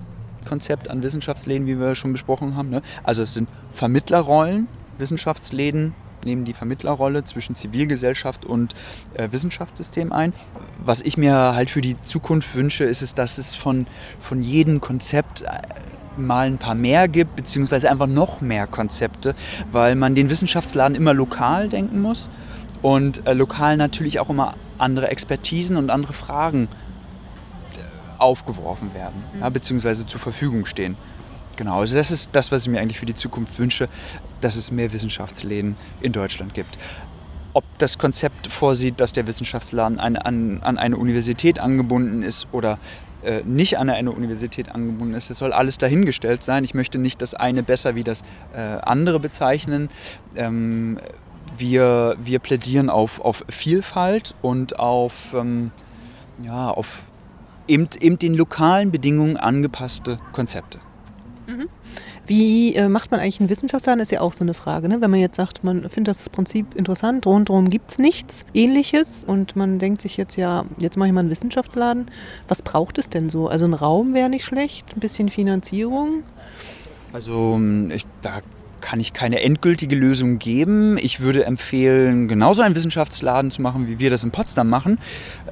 [0.45, 2.71] Konzept an Wissenschaftsläden, wie wir schon besprochen haben.
[2.71, 2.83] Ne?
[3.05, 4.67] Also es sind Vermittlerrollen,
[4.99, 5.95] Wissenschaftsläden
[6.25, 8.75] nehmen die Vermittlerrolle zwischen Zivilgesellschaft und
[9.15, 10.33] äh, Wissenschaftssystem ein.
[10.79, 13.87] Was ich mir halt für die Zukunft wünsche, ist es, dass es von,
[14.21, 15.49] von jedem Konzept äh,
[16.17, 19.35] mal ein paar mehr gibt, beziehungsweise einfach noch mehr Konzepte,
[19.73, 22.31] weil man den Wissenschaftsladen immer lokal denken muss
[22.83, 26.69] und äh, lokal natürlich auch immer andere Expertisen und andere Fragen
[27.77, 27.81] äh,
[28.19, 29.41] aufgeworfen werden, mhm.
[29.41, 30.97] ja, beziehungsweise zur Verfügung stehen.
[31.57, 33.89] Genau, also das ist das, was ich mir eigentlich für die Zukunft wünsche,
[34.41, 36.79] dass es mehr Wissenschaftsläden in Deutschland gibt.
[37.53, 42.79] Ob das Konzept vorsieht, dass der Wissenschaftsladen an, an, an eine Universität angebunden ist oder
[43.23, 46.65] äh, nicht an eine Universität angebunden ist, das soll alles dahingestellt sein.
[46.65, 49.89] Ich möchte nicht das eine besser wie das äh, andere bezeichnen.
[50.35, 50.99] Ähm,
[51.57, 55.71] wir, wir plädieren auf, auf Vielfalt und auf, ähm,
[56.43, 57.03] ja, auf
[57.69, 60.81] eben, eben den lokalen Bedingungen angepasste Konzepte.
[61.47, 61.69] Mhm.
[62.27, 64.89] Wie äh, macht man eigentlich einen Wissenschaftsladen, ist ja auch so eine Frage.
[64.89, 65.01] Ne?
[65.01, 69.57] Wenn man jetzt sagt, man findet das Prinzip interessant, rundherum gibt es nichts Ähnliches und
[69.57, 72.11] man denkt sich jetzt, ja, jetzt mache ich mal einen Wissenschaftsladen.
[72.49, 73.49] Was braucht es denn so?
[73.49, 76.23] Also ein Raum wäre nicht schlecht, ein bisschen Finanzierung.
[77.13, 78.41] Also ich, da
[78.85, 80.99] kann ich keine endgültige Lösung geben.
[80.99, 84.99] Ich würde empfehlen, genauso einen Wissenschaftsladen zu machen, wie wir das in Potsdam machen.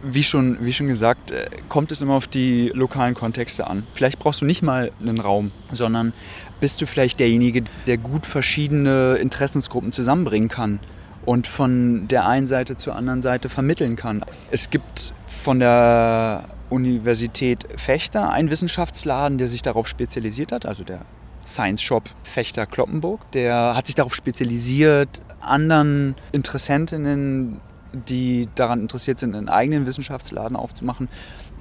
[0.03, 3.87] Wie schon, wie schon gesagt, äh, kommt es immer auf die lokalen Kontexte an.
[3.95, 6.13] Vielleicht brauchst du nicht mal einen Raum, sondern
[6.61, 10.79] bist du vielleicht derjenige, der gut verschiedene Interessensgruppen zusammenbringen kann
[11.25, 14.23] und von der einen Seite zur anderen Seite vermitteln kann.
[14.51, 21.01] Es gibt von der Universität Fechter einen Wissenschaftsladen, der sich darauf spezialisiert hat, also der
[21.45, 23.31] Science Shop Fechter Kloppenburg.
[23.33, 27.61] Der hat sich darauf spezialisiert, anderen Interessentinnen,
[27.93, 31.09] die daran interessiert sind, einen eigenen Wissenschaftsladen aufzumachen,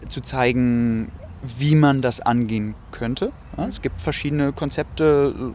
[0.08, 1.12] zu zeigen,
[1.58, 3.32] wie man das angehen könnte.
[3.70, 5.54] Es gibt verschiedene Konzepte,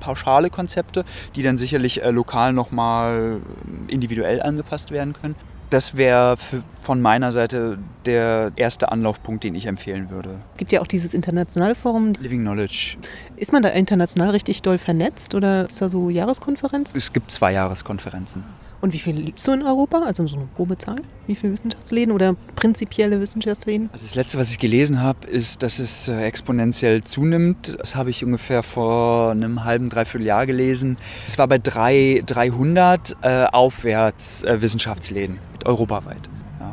[0.00, 1.04] pauschale Konzepte,
[1.36, 3.40] die dann sicherlich äh, lokal nochmal
[3.88, 5.36] individuell angepasst werden können
[5.70, 6.36] das wäre
[6.68, 10.40] von meiner Seite der erste Anlaufpunkt, den ich empfehlen würde.
[10.52, 12.12] Es gibt ja auch dieses internationale Forum.
[12.20, 12.96] Living Knowledge.
[13.36, 16.92] Ist man da international richtig doll vernetzt oder ist da so Jahreskonferenz?
[16.94, 18.44] Es gibt zwei Jahreskonferenzen.
[18.80, 20.02] Und wie viele liebst du in Europa?
[20.02, 21.02] Also so eine grobe Zahl?
[21.26, 23.90] Wie viele Wissenschaftsläden oder prinzipielle Wissenschaftsläden?
[23.92, 27.76] Also das letzte, was ich gelesen habe, ist, dass es äh, exponentiell zunimmt.
[27.78, 30.96] Das habe ich ungefähr vor einem halben, dreiviertel Jahr gelesen.
[31.26, 36.30] Es war bei drei, 300 äh, aufwärts äh, Wissenschaftsläden europaweit.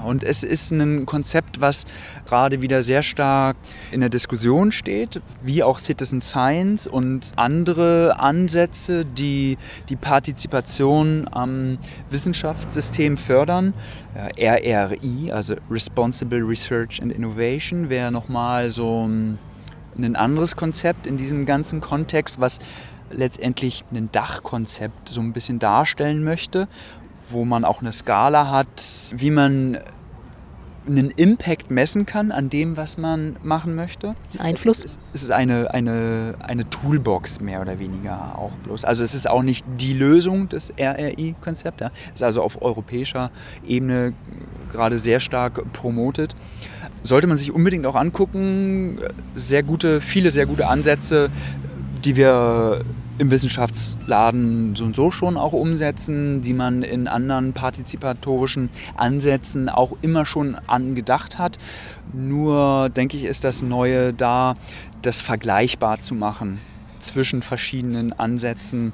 [0.07, 1.85] Und es ist ein Konzept, was
[2.25, 3.57] gerade wieder sehr stark
[3.91, 9.57] in der Diskussion steht, wie auch Citizen Science und andere Ansätze, die
[9.89, 11.77] die Partizipation am
[12.09, 13.73] Wissenschaftssystem fördern.
[14.37, 21.81] RRI, also Responsible Research and Innovation, wäre nochmal so ein anderes Konzept in diesem ganzen
[21.81, 22.59] Kontext, was
[23.11, 26.67] letztendlich ein Dachkonzept so ein bisschen darstellen möchte
[27.29, 29.77] wo man auch eine Skala hat, wie man
[30.87, 34.15] einen Impact messen kann an dem, was man machen möchte.
[34.37, 34.79] Einfluss?
[34.79, 38.85] Es ist, es ist eine, eine, eine Toolbox mehr oder weniger auch bloß.
[38.85, 41.81] Also es ist auch nicht die Lösung des RRI-Konzepts.
[41.81, 41.91] Ja.
[42.07, 43.31] Es ist also auf europäischer
[43.65, 44.13] Ebene
[44.71, 46.35] gerade sehr stark promotet.
[47.03, 48.99] Sollte man sich unbedingt auch angucken.
[49.35, 51.29] Sehr gute, viele sehr gute Ansätze,
[52.03, 52.81] die wir
[53.17, 59.97] im Wissenschaftsladen so und so schon auch umsetzen, die man in anderen partizipatorischen Ansätzen auch
[60.01, 61.57] immer schon angedacht hat.
[62.13, 64.55] Nur denke ich, ist das Neue da,
[65.01, 66.59] das vergleichbar zu machen
[66.99, 68.93] zwischen verschiedenen Ansätzen.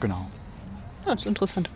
[0.00, 0.26] Genau.
[1.04, 1.70] Ja, das ist interessant.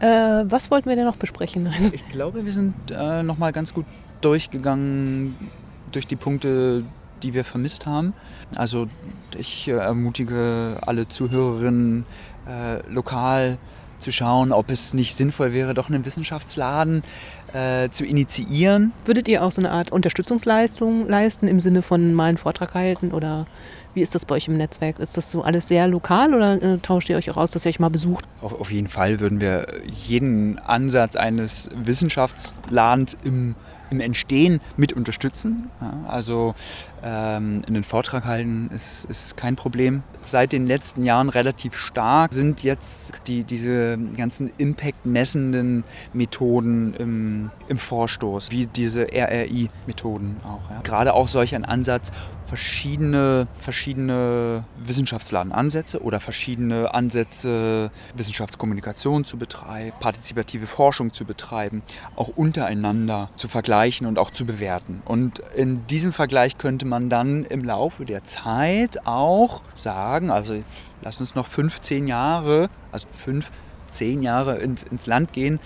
[0.00, 0.40] Ja.
[0.40, 1.68] Äh, was wollten wir denn noch besprechen?
[1.92, 3.86] Ich glaube, wir sind äh, nochmal ganz gut
[4.20, 5.36] durchgegangen
[5.92, 6.84] durch die Punkte,
[7.22, 8.14] die wir vermisst haben.
[8.56, 8.88] Also
[9.36, 12.06] ich äh, ermutige alle Zuhörerinnen
[12.48, 13.58] äh, lokal
[13.98, 17.02] zu schauen, ob es nicht sinnvoll wäre, doch einen Wissenschaftsladen
[17.52, 18.92] äh, zu initiieren.
[19.04, 23.12] Würdet ihr auch so eine Art Unterstützungsleistung leisten im Sinne von mal einen Vortrag halten
[23.12, 23.46] oder
[23.94, 24.98] wie ist das bei euch im Netzwerk?
[24.98, 27.70] Ist das so alles sehr lokal oder äh, tauscht ihr euch auch aus, dass ihr
[27.70, 28.26] euch mal besucht?
[28.40, 33.54] Auf, auf jeden Fall würden wir jeden Ansatz eines Wissenschaftsladens im
[33.90, 35.70] im Entstehen mit unterstützen.
[35.80, 36.54] Ja, also
[37.02, 40.02] ähm, einen Vortrag halten ist, ist kein Problem.
[40.24, 47.78] Seit den letzten Jahren relativ stark sind jetzt die, diese ganzen Impact-messenden Methoden im, im
[47.78, 50.70] Vorstoß, wie diese RRI-Methoden auch.
[50.70, 50.80] Ja.
[50.82, 52.10] Gerade auch solch ein Ansatz,
[52.48, 61.82] verschiedene, verschiedene Wissenschaftsladenansätze oder verschiedene Ansätze, Wissenschaftskommunikation zu betreiben, partizipative Forschung zu betreiben,
[62.16, 65.02] auch untereinander zu vergleichen und auch zu bewerten.
[65.04, 70.62] Und in diesem Vergleich könnte man dann im Laufe der Zeit auch sagen, also
[71.02, 73.50] lass uns noch 15 Jahre, also fünf,
[73.88, 75.60] zehn Jahre ins, ins Land gehen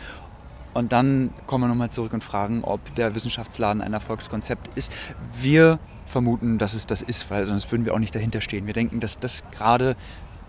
[0.75, 4.91] und dann kommen wir nochmal zurück und fragen, ob der Wissenschaftsladen ein Erfolgskonzept ist.
[5.41, 8.67] Wir vermuten, dass es das ist, weil sonst würden wir auch nicht dahinter stehen.
[8.67, 9.97] Wir denken, dass das gerade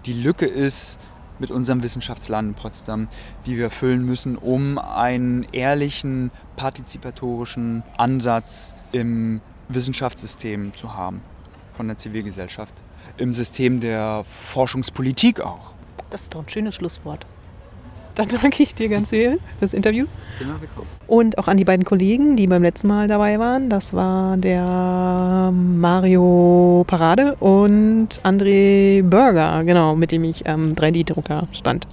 [0.05, 0.99] die Lücke ist
[1.39, 3.07] mit unserem Wissenschaftsladen in Potsdam,
[3.45, 9.41] die wir füllen müssen, um einen ehrlichen, partizipatorischen Ansatz im
[9.75, 11.21] Wissenschaftssystem zu haben
[11.71, 12.73] von der Zivilgesellschaft.
[13.17, 15.73] Im System der Forschungspolitik auch.
[16.09, 17.25] Das ist doch ein schönes Schlusswort.
[18.15, 20.05] Dann danke ich dir ganz viel fürs Interview.
[20.39, 20.53] Genau,
[21.07, 23.69] Und auch an die beiden Kollegen, die beim letzten Mal dabei waren.
[23.69, 31.47] Das war der Mario Parade und André Burger, genau, mit dem ich am ähm, 3D-Drucker
[31.51, 31.87] stand.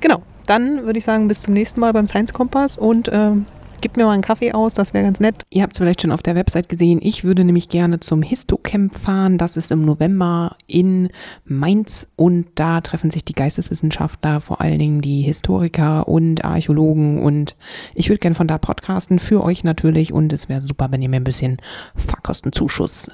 [0.00, 3.46] Genau, dann würde ich sagen, bis zum nächsten Mal beim Science Kompass und ähm,
[3.80, 5.42] Gib mir mal einen Kaffee aus, das wäre ganz nett.
[5.50, 6.98] Ihr habt es vielleicht schon auf der Website gesehen.
[7.02, 9.38] Ich würde nämlich gerne zum Histocamp fahren.
[9.38, 11.10] Das ist im November in
[11.44, 17.54] Mainz und da treffen sich die Geisteswissenschaftler, vor allen Dingen die Historiker und Archäologen und
[17.94, 21.08] ich würde gerne von da podcasten für euch natürlich und es wäre super, wenn ihr
[21.08, 21.58] mir ein bisschen
[21.96, 23.10] Fahrkostenzuschuss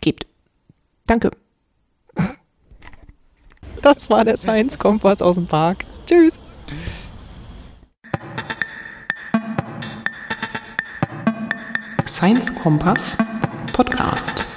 [0.00, 0.26] gebt.
[1.06, 1.30] Danke.
[3.82, 5.84] Das war der Science Kompass aus dem Park.
[6.06, 6.38] Tschüss.
[12.12, 13.16] Science Kompass
[13.72, 14.51] Podcast.